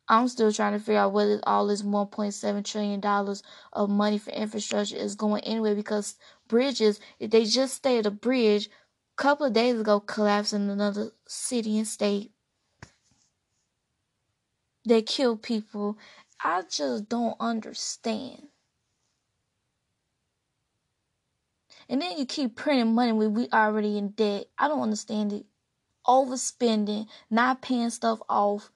I'm 0.10 0.28
still 0.28 0.52
trying 0.52 0.74
to 0.74 0.80
figure 0.80 1.00
out 1.00 1.14
whether 1.14 1.40
all 1.44 1.68
this 1.68 1.82
$1.7 1.82 2.66
trillion 2.66 3.02
of 3.74 3.90
money 3.90 4.18
for 4.18 4.32
infrastructure 4.32 4.96
is 4.96 5.16
going 5.16 5.44
anywhere 5.44 5.76
because 5.76 6.16
bridges, 6.48 7.00
if 7.20 7.32
they 7.32 7.44
just 7.46 7.76
stay 7.76 8.00
at 8.00 8.06
a 8.06 8.12
bridge, 8.12 8.70
couple 9.18 9.48
of 9.48 9.54
days 9.54 9.80
ago 9.80 10.00
collapsed 10.00 10.54
in 10.54 10.70
another 10.70 11.12
city 11.28 11.78
and 11.78 11.88
state. 11.88 12.32
They 14.86 15.02
killed 15.02 15.42
people 15.42 15.98
I 16.44 16.64
just 16.70 17.10
don't 17.10 17.36
understand. 17.40 18.44
And 21.90 22.02
then 22.02 22.18
you 22.18 22.26
keep 22.26 22.56
printing 22.56 22.94
money 22.94 23.12
when 23.12 23.34
we 23.34 23.48
already 23.52 23.98
in 23.98 24.10
debt. 24.10 24.46
I 24.58 24.68
don't 24.68 24.82
understand 24.82 25.34
it. 25.34 25.46
Overspending, 26.06 27.08
not 27.30 27.62
paying 27.62 27.90
stuff 27.90 28.20
off, 28.30 28.72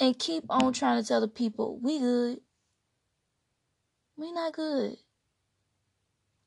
and 0.00 0.18
keep 0.18 0.44
on 0.48 0.72
trying 0.72 1.02
to 1.02 1.06
tell 1.06 1.20
the 1.20 1.28
people 1.28 1.78
we 1.80 1.98
good. 1.98 2.40
We 4.16 4.32
not 4.32 4.52
good. 4.54 4.96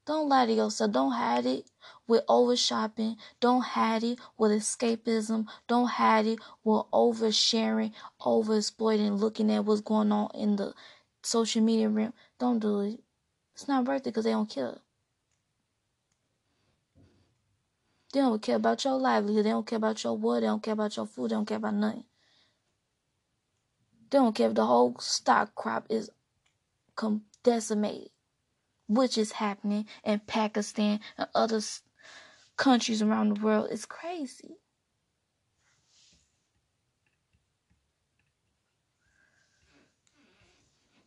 Don't 0.06 0.30
lie 0.30 0.48
to 0.48 0.54
yourself. 0.54 0.92
Don't 0.92 1.12
hide 1.12 1.46
it 1.46 1.70
with 2.08 2.24
over 2.28 2.56
shopping. 2.56 3.18
Don't 3.40 3.62
hide 3.62 4.04
it 4.04 4.20
with 4.38 4.52
escapism. 4.52 5.48
Don't 5.68 5.88
hide 5.88 6.26
it 6.26 6.40
with 6.64 6.86
oversharing, 6.92 7.94
over 8.20 8.58
exploiting, 8.58 9.16
looking 9.16 9.52
at 9.52 9.64
what's 9.64 9.82
going 9.82 10.12
on 10.12 10.32
in 10.34 10.56
the 10.56 10.74
social 11.22 11.62
media 11.62 11.88
realm. 11.88 12.14
Don't 12.40 12.60
do 12.60 12.80
it. 12.82 13.00
It's 13.54 13.68
not 13.68 13.86
worth 13.86 14.02
it 14.02 14.06
because 14.06 14.24
they 14.24 14.32
don't 14.32 14.50
care. 14.50 14.80
They 18.14 18.20
don't 18.20 18.42
care 18.42 18.56
about 18.56 18.84
your 18.84 18.96
livelihood. 18.96 19.46
They 19.46 19.52
don't 19.52 19.68
care 19.68 19.78
about 19.78 20.04
your 20.04 20.18
water. 20.18 20.42
They 20.42 20.48
don't 20.48 20.64
care 20.64 20.74
about 20.74 20.98
your 20.98 21.06
food. 21.06 21.30
They 21.30 21.36
don't 21.36 21.46
care 21.46 21.58
about 21.58 21.76
nothing. 21.76 22.06
They 24.10 24.18
don't 24.18 24.36
care 24.36 24.50
if 24.50 24.56
the 24.56 24.66
whole 24.66 24.96
stock 25.00 25.54
crop 25.56 25.86
is 25.90 26.10
decimated 27.44 28.10
which 28.92 29.18
is 29.18 29.32
happening 29.32 29.86
in 30.04 30.20
Pakistan 30.20 31.00
and 31.18 31.30
other 31.34 31.62
countries 32.58 33.02
around 33.02 33.30
the 33.30 33.42
world 33.42 33.70
is 33.72 33.86
crazy. 33.86 34.58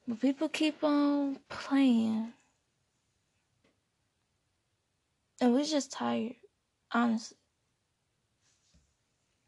But 0.09 0.20
people 0.20 0.49
keep 0.49 0.82
on 0.82 1.39
playing. 1.51 2.32
And 5.41 5.53
we're 5.53 5.64
just 5.64 5.93
tired, 5.93 6.37
honestly. 6.91 7.37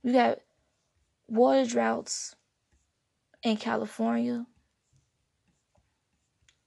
We 0.02 0.12
got 0.12 0.40
water 1.26 1.64
droughts 1.64 2.36
in 3.42 3.56
California 3.56 4.46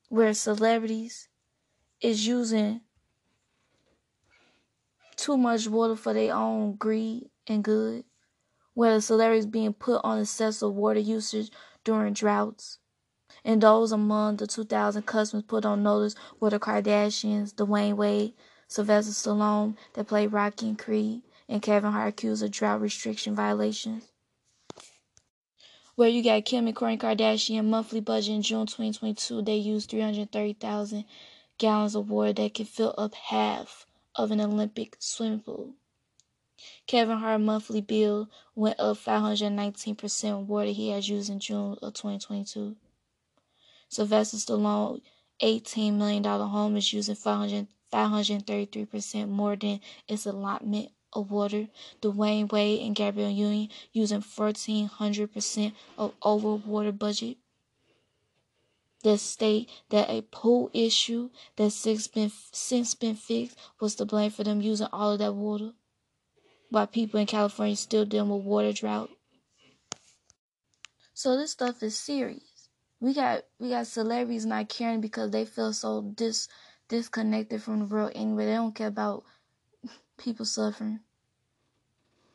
where 0.09 0.33
celebrities 0.33 1.28
is 2.01 2.25
using 2.25 2.81
too 5.15 5.37
much 5.37 5.67
water 5.67 5.95
for 5.95 6.13
their 6.13 6.33
own 6.33 6.75
greed 6.75 7.29
and 7.47 7.63
good 7.63 8.05
where 8.79 8.95
the 8.95 9.01
celebrities 9.01 9.45
being 9.45 9.73
put 9.73 9.99
on 10.05 10.21
excessive 10.21 10.73
water 10.73 11.01
usage 11.01 11.51
during 11.83 12.13
droughts. 12.13 12.79
And 13.43 13.61
those 13.61 13.91
among 13.91 14.37
the 14.37 14.47
2,000 14.47 15.05
customers 15.05 15.43
put 15.45 15.65
on 15.65 15.83
notice 15.83 16.15
were 16.39 16.49
the 16.49 16.59
Kardashians, 16.59 17.53
Dwyane 17.53 17.95
Wade, 17.95 18.35
Sylvester 18.69 19.11
Stallone 19.11 19.75
that 19.95 20.07
played 20.07 20.31
Rocky 20.31 20.69
and 20.69 20.79
Creed, 20.79 21.23
and 21.49 21.61
Kevin 21.61 21.91
Hart 21.91 22.09
accused 22.09 22.41
of 22.41 22.51
drought 22.51 22.79
restriction 22.79 23.35
violations. 23.35 24.07
Where 25.95 26.07
you 26.07 26.23
got 26.23 26.45
Kim 26.45 26.65
and 26.65 26.75
Kourtney 26.75 26.97
Kardashian 26.97 27.65
monthly 27.65 27.99
budget 27.99 28.35
in 28.35 28.41
June 28.41 28.65
2022, 28.65 29.41
they 29.41 29.57
used 29.57 29.89
330,000 29.89 31.03
gallons 31.59 31.93
of 31.93 32.09
water 32.09 32.33
that 32.33 32.55
could 32.55 32.67
fill 32.67 32.95
up 32.97 33.13
half 33.13 33.85
of 34.15 34.31
an 34.31 34.41
Olympic 34.41 34.95
swimming 34.97 35.41
pool. 35.41 35.75
Kevin 36.87 37.19
Hart's 37.19 37.43
monthly 37.43 37.81
bill 37.81 38.29
went 38.55 38.79
up 38.79 38.97
519% 38.97 40.45
water 40.47 40.71
he 40.71 40.89
has 40.89 41.07
used 41.07 41.29
in 41.29 41.39
June 41.39 41.77
of 41.81 41.93
2022. 41.93 42.75
Sylvester 43.89 44.37
Stallone 44.37 45.01
$18 45.41 45.93
million 45.93 46.23
home 46.23 46.75
is 46.75 46.91
using 46.91 47.15
500, 47.15 47.67
533% 47.93 49.29
more 49.29 49.55
than 49.55 49.79
its 50.07 50.25
allotment 50.25 50.91
of 51.13 51.31
water. 51.31 51.67
Dwyane 52.01 52.51
Wade 52.51 52.81
and 52.81 52.95
Gabrielle 52.95 53.29
Union 53.29 53.69
using 53.93 54.21
1400% 54.21 55.73
of 55.97 56.13
over 56.21 56.55
water 56.55 56.91
budget. 56.91 57.37
That 59.03 59.19
state 59.19 59.69
that 59.89 60.09
a 60.09 60.23
pool 60.23 60.69
issue 60.73 61.29
that 61.55 61.71
since 61.71 62.07
been, 62.07 62.31
since 62.51 62.95
been 62.95 63.15
fixed 63.15 63.57
was 63.79 63.95
to 63.95 64.05
blame 64.05 64.31
for 64.31 64.43
them 64.43 64.61
using 64.61 64.87
all 64.91 65.13
of 65.13 65.19
that 65.19 65.33
water. 65.33 65.71
While 66.69 66.87
people 66.87 67.19
in 67.19 67.25
California 67.25 67.75
still 67.75 68.05
dealing 68.05 68.29
with 68.29 68.43
water 68.45 68.73
drought. 68.73 69.09
So 71.13 71.37
this 71.37 71.51
stuff 71.51 71.81
is 71.81 71.97
serious. 71.97 72.69
We 72.99 73.13
got 73.13 73.43
we 73.59 73.69
got 73.69 73.87
celebrities 73.87 74.45
not 74.45 74.67
caring 74.67 74.99
because 74.99 75.31
they 75.31 75.45
feel 75.45 75.71
so 75.71 76.01
dis 76.01 76.49
disconnected 76.89 77.63
from 77.63 77.79
the 77.79 77.85
world 77.85 78.11
anyway. 78.15 78.45
They 78.45 78.53
don't 78.53 78.75
care 78.75 78.87
about 78.87 79.23
people 80.17 80.45
suffering. 80.45 80.99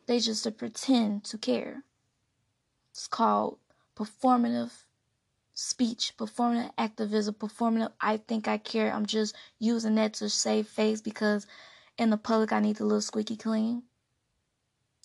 They 0.07 0.19
just 0.19 0.43
to 0.43 0.51
pretend 0.51 1.23
to 1.25 1.37
care. 1.37 1.83
It's 2.91 3.07
called 3.07 3.59
performative 3.95 4.84
speech, 5.55 6.13
performative 6.17 6.71
activism, 6.77 7.33
performative 7.33 7.91
I 7.99 8.17
think 8.17 8.47
I 8.47 8.57
care. 8.59 8.93
I'm 8.93 9.05
just 9.05 9.35
using 9.57 9.95
that 9.95 10.13
to 10.15 10.29
save 10.29 10.67
face 10.67 11.01
because 11.01 11.47
in 11.97 12.11
the 12.11 12.17
public 12.17 12.51
I 12.51 12.59
need 12.59 12.77
to 12.77 12.85
look 12.85 13.01
squeaky 13.01 13.37
clean. 13.37 13.83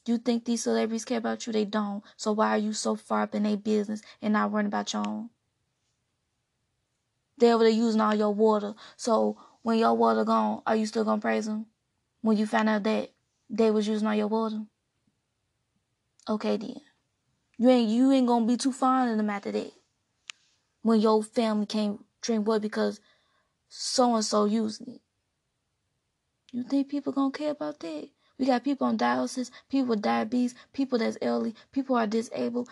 You 0.06 0.18
think 0.18 0.44
these 0.44 0.64
celebrities 0.64 1.04
care 1.04 1.18
about 1.18 1.46
you? 1.46 1.52
They 1.52 1.64
don't. 1.64 2.02
So 2.16 2.32
why 2.32 2.50
are 2.50 2.58
you 2.58 2.72
so 2.72 2.96
far 2.96 3.22
up 3.22 3.34
in 3.34 3.44
their 3.44 3.56
business 3.56 4.02
and 4.20 4.32
not 4.32 4.50
worrying 4.50 4.66
about 4.66 4.92
your 4.92 5.06
own? 5.06 5.30
They 7.38 7.52
over 7.52 7.64
there 7.64 7.72
using 7.72 8.00
all 8.00 8.14
your 8.14 8.34
water. 8.34 8.74
So 8.96 9.38
when 9.62 9.78
your 9.78 9.94
water 9.94 10.24
gone, 10.24 10.62
are 10.66 10.76
you 10.76 10.86
still 10.86 11.04
gonna 11.04 11.20
praise 11.20 11.46
them? 11.46 11.66
When 12.22 12.36
you 12.36 12.46
find 12.46 12.68
out 12.68 12.82
that 12.82 13.10
they 13.48 13.70
was 13.70 13.86
using 13.86 14.08
all 14.08 14.14
your 14.14 14.26
water? 14.26 14.62
Okay 16.28 16.56
then. 16.56 16.80
You 17.56 17.68
ain't 17.68 17.90
you 17.90 18.10
ain't 18.10 18.26
gonna 18.26 18.46
be 18.46 18.56
too 18.56 18.72
fond 18.72 19.10
of 19.10 19.16
them 19.16 19.30
after 19.30 19.52
that. 19.52 19.72
When 20.82 21.00
your 21.00 21.22
family 21.22 21.66
can't 21.66 22.04
drink 22.20 22.46
water 22.46 22.60
because 22.60 23.00
so 23.68 24.14
and 24.14 24.24
so 24.24 24.44
using 24.44 24.94
it. 24.94 25.00
You 26.52 26.64
think 26.64 26.88
people 26.88 27.12
gonna 27.12 27.30
care 27.30 27.52
about 27.52 27.80
that? 27.80 28.08
We 28.38 28.46
got 28.46 28.64
people 28.64 28.86
on 28.86 28.98
dialysis, 28.98 29.50
people 29.68 29.88
with 29.90 30.02
diabetes, 30.02 30.54
people 30.72 30.98
that's 30.98 31.18
elderly, 31.22 31.54
people 31.72 31.96
are 31.96 32.06
disabled, 32.06 32.68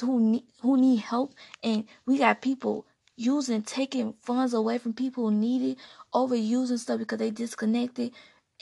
who 0.00 0.20
need 0.20 0.44
who 0.60 0.76
need 0.76 0.96
help, 1.00 1.34
and 1.62 1.84
we 2.06 2.18
got 2.18 2.42
people 2.42 2.86
using 3.16 3.62
taking 3.62 4.14
funds 4.22 4.52
away 4.52 4.78
from 4.78 4.92
people 4.92 5.30
who 5.30 5.36
need 5.36 5.62
it, 5.62 5.78
overusing 6.12 6.78
stuff 6.78 6.98
because 6.98 7.18
they 7.18 7.30
disconnected. 7.30 8.12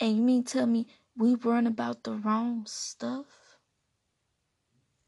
And 0.00 0.16
you 0.16 0.22
mean 0.22 0.44
tell 0.44 0.66
me 0.66 0.86
we 1.16 1.34
worrying 1.34 1.66
about 1.66 2.04
the 2.04 2.12
wrong 2.12 2.64
stuff? 2.66 3.26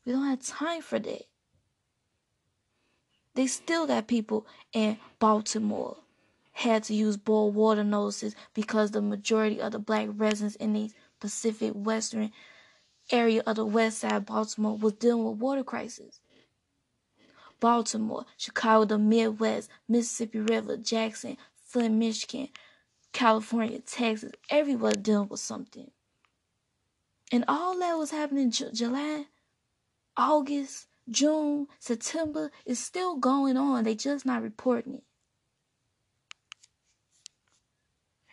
We 0.05 0.12
don't 0.12 0.26
have 0.26 0.43
time 0.43 0.82
for 0.82 0.99
that. 0.99 1.24
They 3.35 3.47
still 3.47 3.87
got 3.87 4.09
people 4.09 4.47
in 4.72 4.99
Baltimore 5.18 5.97
had 6.53 6.85
to 6.85 6.95
use 6.95 7.16
boiled 7.16 7.55
water 7.55 7.83
notices 7.83 8.37
because 8.55 8.91
the 8.91 9.01
majority 9.01 9.61
of 9.61 9.72
the 9.72 9.78
black 9.78 10.09
residents 10.12 10.57
in 10.57 10.74
the 10.74 10.91
Pacific 11.18 11.72
Western 11.74 12.30
area 13.11 13.43
of 13.47 13.57
the 13.57 13.64
west 13.64 14.01
side 14.01 14.12
of 14.12 14.26
Baltimore 14.26 14.76
was 14.76 14.93
dealing 14.95 15.24
with 15.24 15.39
water 15.39 15.64
crisis. 15.64 16.20
Baltimore, 17.59 18.26
Chicago, 18.37 18.85
the 18.85 18.99
Midwest, 18.99 19.70
Mississippi 19.89 20.41
River, 20.41 20.76
Jackson, 20.76 21.37
Flint, 21.64 21.95
Michigan, 21.95 22.49
California, 23.12 23.78
Texas, 23.78 24.33
everywhere 24.51 24.93
dealing 24.93 25.28
with 25.28 25.41
something. 25.41 25.91
And 27.30 27.45
all 27.49 27.78
that 27.78 27.95
was 27.95 28.11
happening 28.11 28.51
July, 28.51 29.26
August, 30.16 30.87
June, 31.09 31.66
September 31.78 32.50
is 32.64 32.78
still 32.78 33.16
going 33.16 33.57
on. 33.57 33.84
They 33.84 33.94
just 33.94 34.24
not 34.24 34.42
reporting 34.42 34.94
it. 34.94 35.05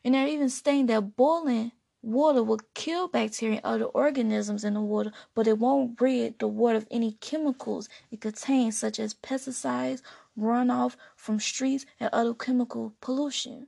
And 0.03 0.13
they're 0.13 0.28
even 0.28 0.49
saying 0.49 0.86
that 0.88 1.15
boiling 1.15 1.72
Water 2.01 2.41
will 2.41 2.61
kill 2.76 3.09
bacteria 3.09 3.57
and 3.57 3.65
other 3.65 3.84
organisms 3.84 4.63
in 4.63 4.76
the 4.76 4.80
water, 4.80 5.11
but 5.36 5.47
it 5.47 5.59
won't 5.59 5.99
rid 5.99 6.39
the 6.39 6.47
water 6.47 6.78
of 6.78 6.88
any 6.89 7.11
chemicals 7.20 7.89
it 8.09 8.22
contains, 8.22 8.78
such 8.78 8.99
as 8.99 9.13
pesticides, 9.13 10.01
runoff 10.38 10.95
from 11.17 11.41
streets, 11.41 11.86
and 11.99 12.09
other 12.13 12.34
chemical 12.34 12.95
pollution. 13.01 13.67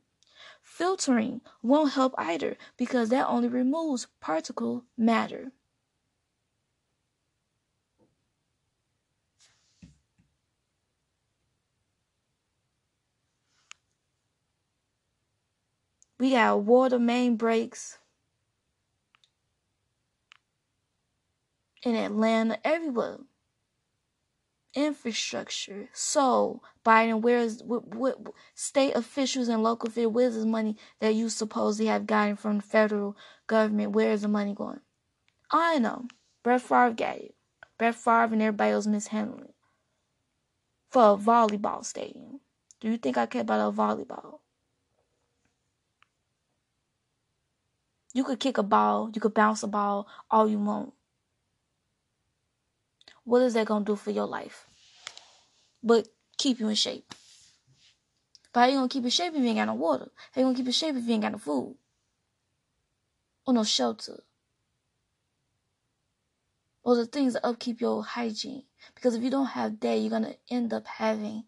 Filtering 0.61 1.41
won't 1.61 1.91
help 1.91 2.15
either 2.17 2.55
because 2.77 3.09
that 3.09 3.27
only 3.27 3.49
removes 3.49 4.07
particle 4.21 4.85
matter. 4.97 5.51
We 16.21 16.29
got 16.29 16.61
water 16.61 16.99
main 16.99 17.35
breaks 17.35 17.97
in 21.81 21.95
Atlanta, 21.95 22.59
everywhere. 22.63 23.17
Infrastructure. 24.75 25.89
So, 25.93 26.61
Biden, 26.85 27.21
where's 27.21 27.63
what, 27.63 27.95
what 27.95 28.19
state 28.53 28.95
officials 28.95 29.47
and 29.47 29.63
local 29.63 29.89
officials, 29.89 30.13
where's 30.13 30.35
the 30.35 30.45
money 30.45 30.77
that 30.99 31.15
you 31.15 31.27
supposedly 31.27 31.87
have 31.87 32.05
gotten 32.05 32.35
from 32.35 32.57
the 32.57 32.61
federal 32.61 33.17
government? 33.47 33.93
Where 33.93 34.11
is 34.11 34.21
the 34.21 34.27
money 34.27 34.53
going? 34.53 34.81
I 35.49 35.79
know. 35.79 36.05
Brett 36.43 36.61
Favre 36.61 36.93
got 36.93 37.17
it. 37.17 37.33
Brett 37.79 37.95
Favre 37.95 38.33
and 38.33 38.43
everybody 38.43 38.73
else 38.73 38.85
mishandling. 38.85 39.53
For 40.91 41.13
a 41.13 41.17
volleyball 41.17 41.83
stadium. 41.83 42.41
Do 42.79 42.91
you 42.91 42.97
think 42.97 43.17
I 43.17 43.25
care 43.25 43.41
about 43.41 43.73
a 43.73 43.75
volleyball? 43.75 44.40
You 48.13 48.23
could 48.23 48.39
kick 48.39 48.57
a 48.57 48.63
ball, 48.63 49.09
you 49.13 49.21
could 49.21 49.33
bounce 49.33 49.63
a 49.63 49.67
ball 49.67 50.07
all 50.29 50.47
you 50.47 50.59
want 50.59 50.93
what 53.23 53.41
is 53.41 53.53
that 53.53 53.67
gonna 53.67 53.85
do 53.85 53.95
for 53.95 54.11
your 54.11 54.25
life? 54.25 54.65
But 55.83 56.07
keep 56.37 56.59
you 56.59 56.67
in 56.67 56.75
shape. 56.75 57.13
But 58.53 58.61
how 58.61 58.65
you 58.67 58.73
gonna 58.73 58.89
keep 58.89 59.03
in 59.03 59.09
shape 59.09 59.33
if 59.33 59.39
you 59.39 59.47
ain't 59.47 59.57
got 59.57 59.65
no 59.65 59.75
water? 59.75 60.11
How 60.31 60.41
you 60.41 60.45
gonna 60.45 60.57
keep 60.57 60.65
in 60.65 60.71
shape 60.71 60.95
if 60.95 61.05
you 61.05 61.13
ain't 61.13 61.21
got 61.21 61.31
no 61.31 61.37
food? 61.37 61.75
Or 63.45 63.53
no 63.53 63.63
shelter? 63.63 64.23
Or 66.83 66.95
the 66.95 67.05
things 67.05 67.33
that 67.33 67.45
upkeep 67.45 67.79
your 67.79 68.03
hygiene. 68.03 68.63
Because 68.95 69.15
if 69.15 69.23
you 69.23 69.29
don't 69.29 69.45
have 69.47 69.79
that, 69.79 69.95
you're 69.95 70.09
gonna 70.09 70.35
end 70.49 70.73
up 70.73 70.87
having 70.87 71.45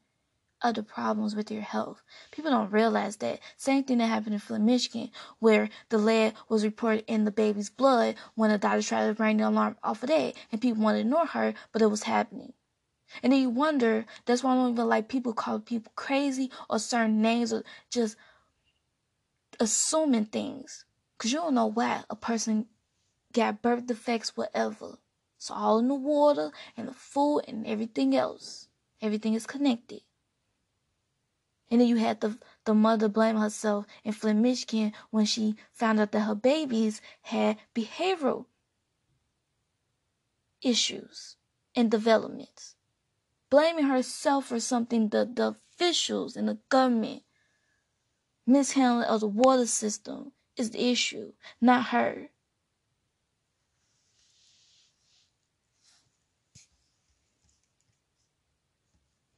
other 0.63 0.81
problems 0.81 1.35
with 1.35 1.51
your 1.51 1.61
health. 1.61 2.01
People 2.31 2.51
don't 2.51 2.71
realize 2.71 3.17
that. 3.17 3.39
Same 3.57 3.83
thing 3.83 3.99
that 3.99 4.07
happened 4.07 4.33
in 4.33 4.39
Flint, 4.39 4.63
Michigan, 4.63 5.11
where 5.39 5.69
the 5.89 5.97
lead 5.97 6.33
was 6.49 6.63
reported 6.63 7.03
in 7.07 7.25
the 7.25 7.31
baby's 7.31 7.69
blood 7.69 8.15
when 8.35 8.49
the 8.49 8.57
doctor 8.57 8.81
tried 8.81 9.15
to 9.15 9.23
ring 9.23 9.37
the 9.37 9.47
alarm 9.47 9.77
off 9.83 10.01
of 10.03 10.09
that, 10.09 10.33
and 10.51 10.61
people 10.61 10.81
wanted 10.81 10.99
to 10.99 11.01
ignore 11.01 11.27
her, 11.27 11.53
but 11.71 11.81
it 11.81 11.87
was 11.87 12.03
happening. 12.03 12.53
And 13.21 13.31
then 13.31 13.41
you 13.41 13.49
wonder, 13.49 14.05
that's 14.25 14.43
why 14.43 14.53
I 14.53 14.55
don't 14.55 14.71
even 14.71 14.87
like 14.87 15.07
people 15.07 15.33
call 15.33 15.59
people 15.59 15.91
crazy 15.95 16.49
or 16.69 16.79
certain 16.79 17.21
names 17.21 17.53
or 17.53 17.63
just 17.91 18.15
assuming 19.59 20.25
things. 20.25 20.85
Because 21.17 21.31
you 21.31 21.39
don't 21.39 21.53
know 21.53 21.67
why 21.67 22.03
a 22.09 22.15
person 22.15 22.67
got 23.31 23.61
birth 23.61 23.85
defects, 23.85 24.35
whatever. 24.35 24.97
It's 25.37 25.51
all 25.51 25.79
in 25.79 25.89
the 25.89 25.95
water 25.95 26.51
and 26.77 26.87
the 26.87 26.93
food 26.93 27.41
and 27.47 27.67
everything 27.67 28.15
else. 28.15 28.69
Everything 29.01 29.33
is 29.33 29.45
connected. 29.45 30.01
And 31.73 31.81
then 31.81 31.87
you 31.87 31.95
had 31.95 32.21
the 32.21 32.37
the 32.65 32.75
mother 32.75 33.09
blame 33.09 33.35
herself 33.35 33.87
in 34.03 34.13
Flint, 34.13 34.41
Michigan 34.41 34.93
when 35.09 35.25
she 35.25 35.55
found 35.71 35.99
out 35.99 36.11
that 36.11 36.19
her 36.19 36.35
babies 36.35 37.01
had 37.23 37.57
behavioral 37.73 38.45
issues 40.61 41.35
and 41.75 41.89
developments. 41.89 42.75
Blaming 43.49 43.85
herself 43.85 44.45
for 44.45 44.59
something 44.59 45.09
the, 45.09 45.25
the 45.25 45.55
officials 45.73 46.35
and 46.35 46.47
the 46.47 46.59
government 46.69 47.23
mishandling 48.45 49.09
of 49.09 49.21
the 49.21 49.27
water 49.27 49.65
system 49.65 50.31
is 50.55 50.69
the 50.69 50.91
issue, 50.91 51.33
not 51.59 51.85
her. 51.85 52.29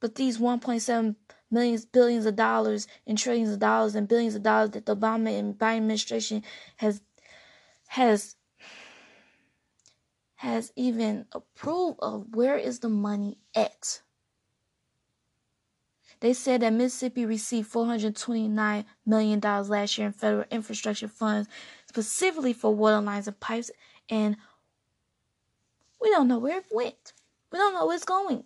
But 0.00 0.16
these 0.16 0.36
1.7 0.36 1.16
millions, 1.50 1.84
billions 1.84 2.26
of 2.26 2.36
dollars, 2.36 2.86
and 3.06 3.16
trillions 3.16 3.50
of 3.50 3.58
dollars, 3.58 3.94
and 3.94 4.08
billions 4.08 4.34
of 4.34 4.42
dollars 4.42 4.70
that 4.70 4.86
the 4.86 4.96
Obama 4.96 5.38
and 5.38 5.54
Biden 5.58 5.78
administration 5.78 6.42
has 6.76 7.00
has 7.88 8.36
has 10.36 10.72
even 10.76 11.26
approved 11.32 11.98
of, 12.00 12.26
where 12.34 12.56
is 12.56 12.80
the 12.80 12.88
money 12.88 13.38
at? 13.54 14.02
They 16.20 16.32
said 16.32 16.62
that 16.62 16.72
Mississippi 16.72 17.26
received 17.26 17.70
$429 17.72 18.84
million 19.04 19.40
last 19.40 19.98
year 19.98 20.06
in 20.06 20.12
federal 20.12 20.44
infrastructure 20.50 21.08
funds, 21.08 21.48
specifically 21.86 22.52
for 22.52 22.74
water 22.74 23.00
lines 23.00 23.28
and 23.28 23.38
pipes, 23.38 23.70
and 24.08 24.36
we 26.00 26.10
don't 26.10 26.28
know 26.28 26.38
where 26.38 26.58
it 26.58 26.66
went. 26.70 27.12
We 27.52 27.58
don't 27.58 27.74
know 27.74 27.86
where 27.86 27.96
it's 27.96 28.04
going. 28.04 28.44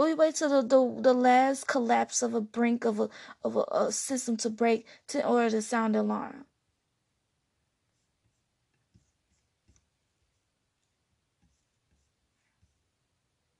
But 0.00 0.06
we 0.06 0.14
wait 0.14 0.36
till 0.36 0.48
the, 0.48 0.62
the, 0.62 1.02
the 1.02 1.12
last 1.12 1.66
collapse 1.66 2.22
of 2.22 2.32
a 2.32 2.40
brink 2.40 2.86
of 2.86 3.00
a 3.00 3.10
of 3.44 3.54
a, 3.54 3.64
a 3.70 3.92
system 3.92 4.38
to 4.38 4.48
break 4.48 4.86
to, 5.08 5.22
order 5.22 5.50
to 5.50 5.60
sound 5.60 5.94
alarm. 5.94 6.46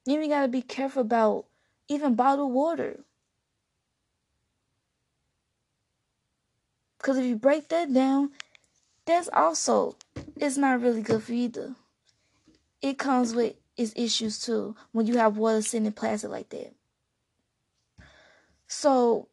You 0.07 0.14
even 0.14 0.30
gotta 0.30 0.49
be 0.49 0.62
careful 0.62 1.03
about 1.03 1.45
even 1.88 2.14
bottled 2.14 2.55
water. 2.55 3.01
Because 6.97 7.18
if 7.18 7.26
you 7.26 7.36
break 7.36 7.68
that 7.68 7.93
down, 7.93 8.30
that's 9.05 9.28
also 9.34 9.99
it's 10.36 10.57
not 10.57 10.80
really 10.80 11.03
good 11.03 11.22
for 11.22 11.32
either. 11.34 11.74
It 12.80 12.97
comes 12.97 13.34
with 13.34 13.57
is 13.81 13.95
issues 13.97 14.39
too 14.39 14.76
when 14.93 15.07
you 15.07 15.16
have 15.16 15.39
water 15.39 15.62
sitting 15.62 15.87
in 15.87 15.93
plastic 15.93 16.31
like 16.31 16.51
that. 16.51 16.74
So 18.68 19.28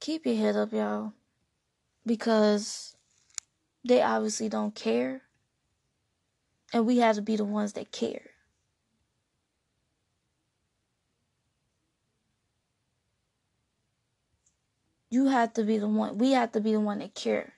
keep 0.00 0.24
your 0.24 0.34
head 0.34 0.56
up, 0.56 0.72
y'all, 0.72 1.12
because 2.06 2.96
they 3.84 4.00
obviously 4.00 4.48
don't 4.48 4.74
care, 4.74 5.20
and 6.72 6.86
we 6.86 6.96
have 6.98 7.16
to 7.16 7.22
be 7.22 7.36
the 7.36 7.44
ones 7.44 7.74
that 7.74 7.92
care. 7.92 8.30
You 15.10 15.26
have 15.26 15.52
to 15.52 15.64
be 15.64 15.76
the 15.76 15.86
one. 15.86 16.16
We 16.16 16.32
have 16.32 16.52
to 16.52 16.60
be 16.62 16.72
the 16.72 16.80
one 16.80 17.00
that 17.00 17.14
care. 17.14 17.52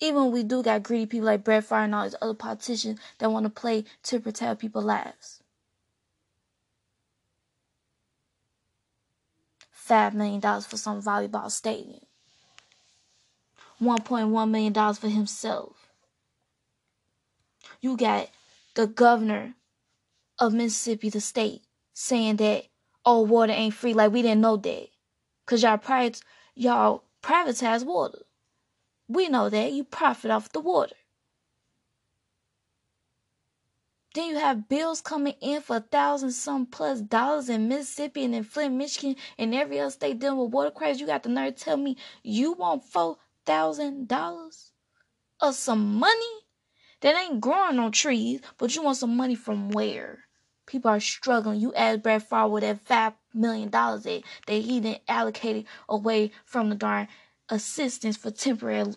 Even 0.00 0.32
we 0.32 0.42
do 0.42 0.62
got 0.62 0.82
greedy 0.82 1.06
people 1.06 1.26
like 1.26 1.44
Brett 1.44 1.64
Favre 1.64 1.84
and 1.84 1.94
all 1.94 2.04
these 2.04 2.16
other 2.20 2.34
politicians 2.34 2.98
that 3.18 3.30
want 3.30 3.44
to 3.44 3.50
play 3.50 3.84
to 4.04 4.20
protect 4.20 4.60
people's 4.60 4.84
lives. 4.84 5.42
Five 9.70 10.14
million 10.14 10.40
dollars 10.40 10.66
for 10.66 10.76
some 10.76 11.02
volleyball 11.02 11.50
stadium. 11.50 12.00
$1.1 13.80 14.50
million 14.50 14.94
for 14.94 15.08
himself. 15.08 15.90
You 17.80 17.96
got 17.96 18.30
the 18.74 18.86
governor 18.86 19.54
of 20.38 20.54
Mississippi, 20.54 21.10
the 21.10 21.20
state, 21.20 21.62
saying 21.92 22.36
that, 22.36 22.64
oh, 23.04 23.22
water 23.22 23.52
ain't 23.52 23.74
free. 23.74 23.94
Like, 23.94 24.12
we 24.12 24.22
didn't 24.22 24.40
know 24.40 24.56
that. 24.56 24.88
Because 25.44 25.62
y'all, 25.62 25.78
pri- 25.78 26.12
y'all 26.54 27.04
privatize 27.22 27.84
water. 27.84 28.20
We 29.08 29.28
know 29.28 29.50
that 29.50 29.72
you 29.72 29.84
profit 29.84 30.30
off 30.30 30.52
the 30.52 30.60
water. 30.60 30.96
Then 34.14 34.28
you 34.28 34.36
have 34.36 34.68
bills 34.68 35.00
coming 35.00 35.34
in 35.40 35.60
for 35.60 35.76
a 35.76 35.80
thousand 35.80 36.30
some 36.30 36.66
plus 36.66 37.00
dollars 37.00 37.48
in 37.48 37.66
Mississippi 37.66 38.24
and 38.24 38.34
in 38.34 38.44
Flint, 38.44 38.76
Michigan, 38.76 39.16
and 39.36 39.52
every 39.52 39.80
other 39.80 39.90
state 39.90 40.20
dealing 40.20 40.38
with 40.38 40.52
water 40.52 40.70
crisis. 40.70 41.00
You 41.00 41.08
got 41.08 41.24
the 41.24 41.28
nerve 41.30 41.56
to 41.56 41.64
tell 41.64 41.76
me 41.76 41.96
you 42.22 42.52
want 42.52 42.84
four 42.84 43.18
thousand 43.44 44.06
dollars 44.06 44.70
of 45.40 45.56
some 45.56 45.96
money 45.96 46.44
that 47.00 47.16
ain't 47.16 47.40
growing 47.40 47.80
on 47.80 47.90
trees, 47.90 48.40
but 48.56 48.74
you 48.74 48.82
want 48.82 48.98
some 48.98 49.16
money 49.16 49.34
from 49.34 49.70
where? 49.70 50.20
People 50.66 50.92
are 50.92 51.00
struggling. 51.00 51.60
You 51.60 51.74
ask 51.74 52.00
Brad 52.00 52.22
with 52.50 52.62
that 52.62 52.80
five 52.80 53.12
million 53.34 53.68
dollars 53.68 54.04
that, 54.04 54.22
that 54.46 54.54
he 54.54 54.80
didn't 54.80 55.02
allocate 55.08 55.66
away 55.88 56.30
from 56.44 56.70
the 56.70 56.76
darn 56.76 57.08
assistance 57.48 58.16
for 58.16 58.30
temporary 58.30 58.94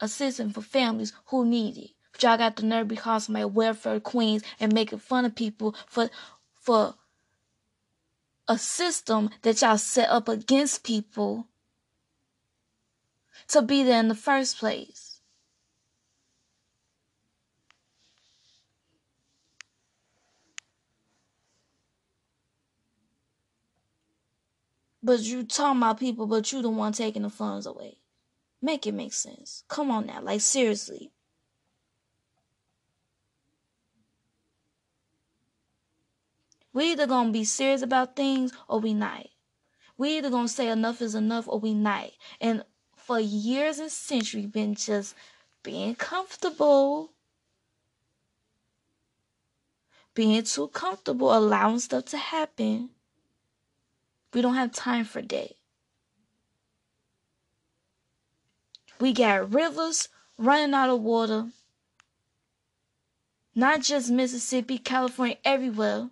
assistance 0.00 0.54
for 0.54 0.60
families 0.60 1.12
who 1.26 1.44
need 1.44 1.76
it. 1.76 1.90
But 2.12 2.22
y'all 2.22 2.38
got 2.38 2.56
the 2.56 2.64
nerve 2.64 2.88
to 2.88 2.96
call 2.96 3.20
somebody 3.20 3.44
welfare 3.44 4.00
queens 4.00 4.42
and 4.58 4.72
making 4.72 4.98
fun 4.98 5.24
of 5.24 5.34
people 5.34 5.74
for 5.86 6.10
for 6.54 6.94
a 8.48 8.58
system 8.58 9.30
that 9.42 9.60
y'all 9.60 9.78
set 9.78 10.08
up 10.08 10.28
against 10.28 10.84
people 10.84 11.48
to 13.48 13.62
be 13.62 13.82
there 13.82 14.00
in 14.00 14.08
the 14.08 14.14
first 14.14 14.58
place. 14.58 15.05
But 25.06 25.20
you 25.20 25.44
talking 25.44 25.78
about 25.78 26.00
people, 26.00 26.26
but 26.26 26.50
you 26.50 26.60
the 26.62 26.68
one 26.68 26.92
taking 26.92 27.22
the 27.22 27.30
funds 27.30 27.64
away. 27.64 27.98
Make 28.60 28.88
it 28.88 28.92
make 28.92 29.12
sense. 29.12 29.62
Come 29.68 29.88
on 29.92 30.06
now, 30.06 30.20
like 30.20 30.40
seriously. 30.40 31.12
We 36.72 36.90
either 36.90 37.06
gonna 37.06 37.30
be 37.30 37.44
serious 37.44 37.82
about 37.82 38.16
things 38.16 38.52
or 38.66 38.80
we 38.80 38.94
not. 38.94 39.28
We 39.96 40.18
either 40.18 40.28
gonna 40.28 40.48
say 40.48 40.66
enough 40.66 41.00
is 41.00 41.14
enough 41.14 41.46
or 41.46 41.60
we 41.60 41.72
not. 41.72 42.10
And 42.40 42.64
for 42.96 43.20
years 43.20 43.78
and 43.78 43.92
centuries 43.92 44.46
been 44.46 44.74
just 44.74 45.14
being 45.62 45.94
comfortable. 45.94 47.12
Being 50.14 50.42
too 50.42 50.66
comfortable, 50.66 51.32
allowing 51.32 51.78
stuff 51.78 52.06
to 52.06 52.18
happen. 52.18 52.90
We 54.36 54.42
don't 54.42 54.56
have 54.56 54.72
time 54.72 55.06
for 55.06 55.22
that. 55.22 55.52
We 59.00 59.14
got 59.14 59.54
rivers 59.54 60.10
running 60.36 60.74
out 60.74 60.90
of 60.90 61.00
water. 61.00 61.52
Not 63.54 63.80
just 63.80 64.10
Mississippi, 64.10 64.76
California, 64.76 65.38
everywhere. 65.42 66.10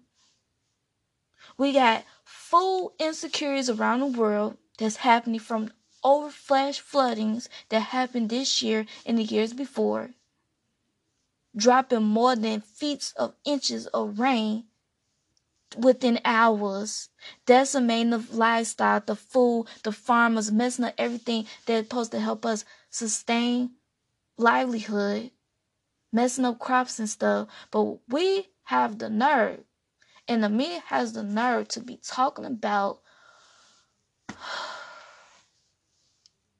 We 1.59 1.75
got 1.75 2.07
food 2.25 2.93
insecurities 2.99 3.69
around 3.69 4.01
the 4.01 4.19
world 4.19 4.57
that's 4.79 4.97
happening 4.97 5.41
from 5.41 5.71
over 6.03 6.31
flash 6.31 6.81
floodings 6.81 7.51
that 7.69 7.81
happened 7.81 8.31
this 8.31 8.63
year 8.63 8.87
and 9.05 9.19
the 9.19 9.25
years 9.25 9.53
before. 9.53 10.13
Dropping 11.55 12.05
more 12.05 12.37
than 12.37 12.63
feet 12.63 13.13
of 13.19 13.35
inches 13.45 13.87
of 13.89 14.19
rain 14.19 14.65
within 15.77 16.21
hours, 16.25 17.09
decimating 17.47 18.11
the 18.11 18.25
lifestyle, 18.33 19.01
the 19.05 19.17
food, 19.17 19.67
the 19.83 19.93
farmers, 19.93 20.53
messing 20.53 20.85
up 20.85 20.95
everything 20.99 21.47
that's 21.67 21.87
supposed 21.89 22.13
to 22.13 22.21
help 22.21 22.45
us 22.47 22.65
sustain 22.91 23.71
livelihood, 24.37 25.31
messing 26.13 26.45
up 26.45 26.59
crops 26.59 26.99
and 26.99 27.09
stuff. 27.09 27.49
But 27.71 27.99
we 28.09 28.49
have 28.65 28.99
the 28.99 29.09
nerve, 29.11 29.61
and 30.29 30.43
the 30.43 30.49
media 30.49 30.83
has 30.87 31.13
the 31.13 31.23
nerve 31.23 31.69
to 31.69 31.81
be 31.81 31.99
talking 32.03 32.45
about 32.45 33.01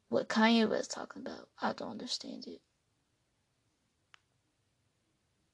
what 0.09 0.29
Kanye 0.29 0.69
was 0.69 0.89
talking 0.89 1.23
about. 1.23 1.49
I 1.61 1.73
don't 1.73 1.91
understand 1.91 2.47
it. 2.47 2.61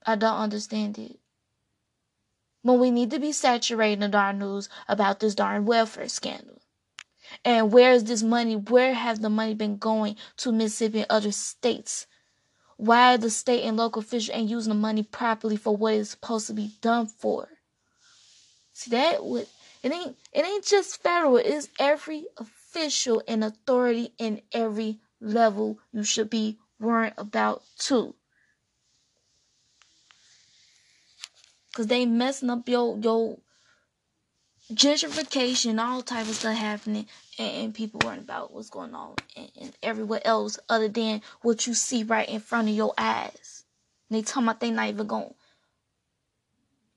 I 0.06 0.16
don't 0.16 0.38
understand 0.38 0.98
it 0.98 1.20
when 2.62 2.78
we 2.78 2.90
need 2.90 3.10
to 3.10 3.18
be 3.18 3.32
saturating 3.32 4.00
the 4.00 4.08
darn 4.08 4.38
news 4.38 4.68
about 4.88 5.20
this 5.20 5.34
darn 5.34 5.64
welfare 5.64 6.08
scandal. 6.08 6.60
And 7.44 7.72
where 7.72 7.92
is 7.92 8.04
this 8.04 8.22
money? 8.22 8.56
Where 8.56 8.94
has 8.94 9.20
the 9.20 9.30
money 9.30 9.54
been 9.54 9.78
going 9.78 10.16
to 10.38 10.52
Mississippi 10.52 11.00
and 11.00 11.10
other 11.10 11.32
states? 11.32 12.06
Why 12.76 13.16
the 13.16 13.30
state 13.30 13.62
and 13.62 13.76
local 13.76 14.00
officials 14.00 14.36
ain't 14.36 14.50
using 14.50 14.70
the 14.72 14.78
money 14.78 15.02
properly 15.02 15.56
for 15.56 15.76
what 15.76 15.94
it's 15.94 16.10
supposed 16.10 16.46
to 16.48 16.54
be 16.54 16.72
done 16.80 17.06
for? 17.06 17.48
See 18.72 18.90
that 18.90 19.24
would 19.24 19.46
It 19.82 19.92
ain't 19.92 20.16
it 20.32 20.44
ain't 20.44 20.64
just 20.64 21.02
federal, 21.02 21.36
it's 21.36 21.68
every 21.78 22.26
official 22.38 23.22
and 23.28 23.44
authority 23.44 24.14
in 24.18 24.42
every 24.52 25.00
level 25.20 25.78
you 25.92 26.02
should 26.04 26.30
be 26.30 26.58
worrying 26.78 27.14
about 27.18 27.62
too. 27.78 28.14
Cause 31.80 31.86
they 31.86 32.04
messing 32.04 32.50
up 32.50 32.68
your 32.68 32.98
your 32.98 33.38
gentrification, 34.70 35.82
all 35.82 36.02
type 36.02 36.28
of 36.28 36.34
stuff 36.34 36.54
happening, 36.54 37.06
and, 37.38 37.52
and 37.52 37.74
people 37.74 38.02
worrying 38.04 38.20
about 38.20 38.52
what's 38.52 38.68
going 38.68 38.94
on 38.94 39.14
and, 39.34 39.50
and, 39.58 39.72
everywhere 39.82 40.20
else 40.22 40.58
other 40.68 40.88
than 40.88 41.22
what 41.40 41.66
you 41.66 41.72
see 41.72 42.02
right 42.02 42.28
in 42.28 42.40
front 42.40 42.68
of 42.68 42.74
your 42.74 42.92
eyes. 42.98 43.64
And 44.10 44.18
they 44.18 44.20
talking 44.20 44.42
about 44.42 44.60
they 44.60 44.70
not 44.70 44.88
even 44.88 45.06
gonna 45.06 45.30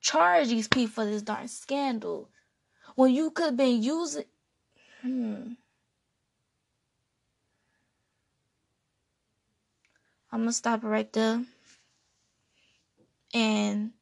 charge 0.02 0.48
these 0.48 0.68
people 0.68 0.92
for 0.92 1.06
this 1.06 1.22
darn 1.22 1.48
scandal 1.48 2.28
when 2.94 3.10
you 3.10 3.30
could 3.30 3.46
have 3.46 3.56
been 3.56 3.82
using. 3.82 4.26
Hmm. 5.00 5.52
I'm 10.30 10.40
gonna 10.40 10.52
stop 10.52 10.84
it 10.84 10.88
right 10.88 11.10
there. 11.10 11.42
And 13.32 13.92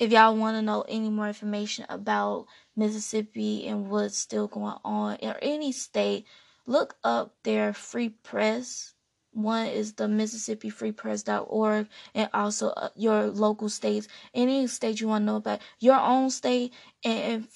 if 0.00 0.10
y'all 0.10 0.34
want 0.34 0.56
to 0.56 0.62
know 0.62 0.82
any 0.88 1.10
more 1.10 1.28
information 1.28 1.84
about 1.90 2.46
Mississippi 2.74 3.68
and 3.68 3.90
what's 3.90 4.16
still 4.16 4.48
going 4.48 4.78
on 4.82 5.16
in 5.16 5.34
any 5.42 5.72
state, 5.72 6.26
look 6.64 6.96
up 7.04 7.34
their 7.42 7.74
free 7.74 8.08
press. 8.08 8.94
One 9.32 9.66
is 9.66 9.92
the 9.92 10.08
Mississippi 10.08 10.70
Free 10.70 10.90
Press.org 10.90 11.86
and 12.14 12.30
also 12.32 12.70
uh, 12.70 12.88
your 12.96 13.26
local 13.26 13.68
states. 13.68 14.08
Any 14.32 14.66
state 14.68 15.00
you 15.00 15.06
want 15.06 15.22
to 15.22 15.26
know 15.26 15.36
about 15.36 15.60
your 15.78 16.00
own 16.00 16.30
state 16.30 16.72
and 17.04 17.46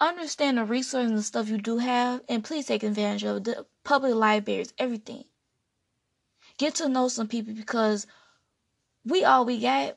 understand 0.00 0.58
the 0.58 0.64
resources 0.64 1.10
and 1.10 1.24
stuff 1.24 1.48
you 1.48 1.58
do 1.58 1.78
have 1.78 2.22
and 2.28 2.44
please 2.44 2.66
take 2.66 2.84
advantage 2.84 3.24
of 3.24 3.42
the 3.42 3.66
public 3.82 4.14
libraries, 4.14 4.72
everything. 4.78 5.24
Get 6.56 6.76
to 6.76 6.88
know 6.88 7.08
some 7.08 7.26
people 7.26 7.52
because 7.52 8.06
we 9.04 9.24
all 9.24 9.44
we 9.44 9.58
got 9.58 9.96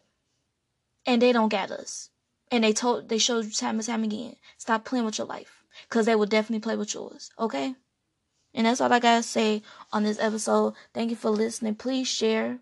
and 1.05 1.21
they 1.21 1.31
don't 1.31 1.49
get 1.49 1.71
us. 1.71 2.09
And 2.51 2.63
they 2.63 2.73
told 2.73 3.09
they 3.09 3.17
showed 3.17 3.45
you 3.45 3.51
time 3.51 3.77
and 3.77 3.85
time 3.85 4.03
again. 4.03 4.35
Stop 4.57 4.85
playing 4.85 5.05
with 5.05 5.17
your 5.17 5.27
life. 5.27 5.63
Cause 5.89 6.05
they 6.05 6.15
will 6.15 6.25
definitely 6.25 6.61
play 6.61 6.75
with 6.75 6.93
yours. 6.93 7.31
Okay? 7.37 7.75
And 8.53 8.65
that's 8.65 8.79
all 8.79 8.93
I 8.93 8.99
gotta 8.99 9.23
say 9.23 9.61
on 9.91 10.03
this 10.03 10.19
episode. 10.19 10.73
Thank 10.93 11.09
you 11.09 11.15
for 11.15 11.29
listening. 11.29 11.75
Please 11.75 12.07
share. 12.07 12.59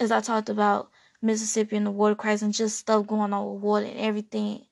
As 0.00 0.10
I 0.10 0.20
talked 0.20 0.48
about 0.48 0.90
Mississippi 1.20 1.76
and 1.76 1.86
the 1.86 1.90
water 1.90 2.14
crisis 2.14 2.42
and 2.42 2.54
just 2.54 2.78
stuff 2.78 3.06
going 3.06 3.32
on 3.32 3.52
with 3.52 3.62
water 3.62 3.86
and 3.86 3.98
everything 3.98 4.64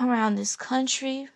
around 0.00 0.34
this 0.34 0.56
country. 0.56 1.28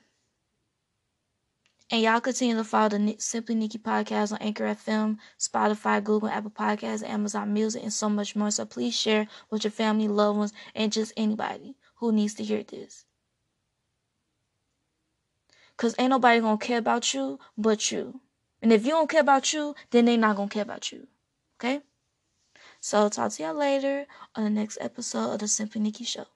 And 1.92 2.00
y'all 2.00 2.20
continue 2.22 2.56
to 2.56 2.64
follow 2.64 2.88
the 2.88 3.16
Simply 3.18 3.54
Nikki 3.54 3.76
podcast 3.76 4.32
on 4.32 4.38
Anchor 4.38 4.64
FM, 4.64 5.18
Spotify, 5.38 6.02
Google, 6.02 6.30
Apple 6.30 6.50
Podcasts, 6.50 7.06
Amazon 7.06 7.52
Music, 7.52 7.82
and 7.82 7.92
so 7.92 8.08
much 8.08 8.34
more. 8.34 8.50
So 8.50 8.64
please 8.64 8.98
share 8.98 9.28
with 9.50 9.64
your 9.64 9.72
family, 9.72 10.08
loved 10.08 10.38
ones, 10.38 10.52
and 10.74 10.90
just 10.90 11.12
anybody 11.18 11.76
who 11.96 12.10
needs 12.10 12.32
to 12.36 12.44
hear 12.44 12.62
this. 12.62 13.04
Cause 15.76 15.94
ain't 15.98 16.08
nobody 16.08 16.40
gonna 16.40 16.56
care 16.56 16.78
about 16.78 17.12
you 17.12 17.38
but 17.58 17.92
you. 17.92 18.22
And 18.62 18.72
if 18.72 18.86
you 18.86 18.92
don't 18.92 19.10
care 19.10 19.20
about 19.20 19.52
you, 19.52 19.74
then 19.90 20.06
they 20.06 20.16
not 20.16 20.36
gonna 20.36 20.48
care 20.48 20.62
about 20.62 20.92
you. 20.92 21.08
Okay? 21.60 21.82
So 22.80 23.10
talk 23.10 23.32
to 23.32 23.42
y'all 23.42 23.54
later 23.54 24.06
on 24.34 24.44
the 24.44 24.50
next 24.50 24.78
episode 24.80 25.34
of 25.34 25.40
the 25.40 25.48
Simply 25.48 25.82
Nikki 25.82 26.04
Show. 26.04 26.26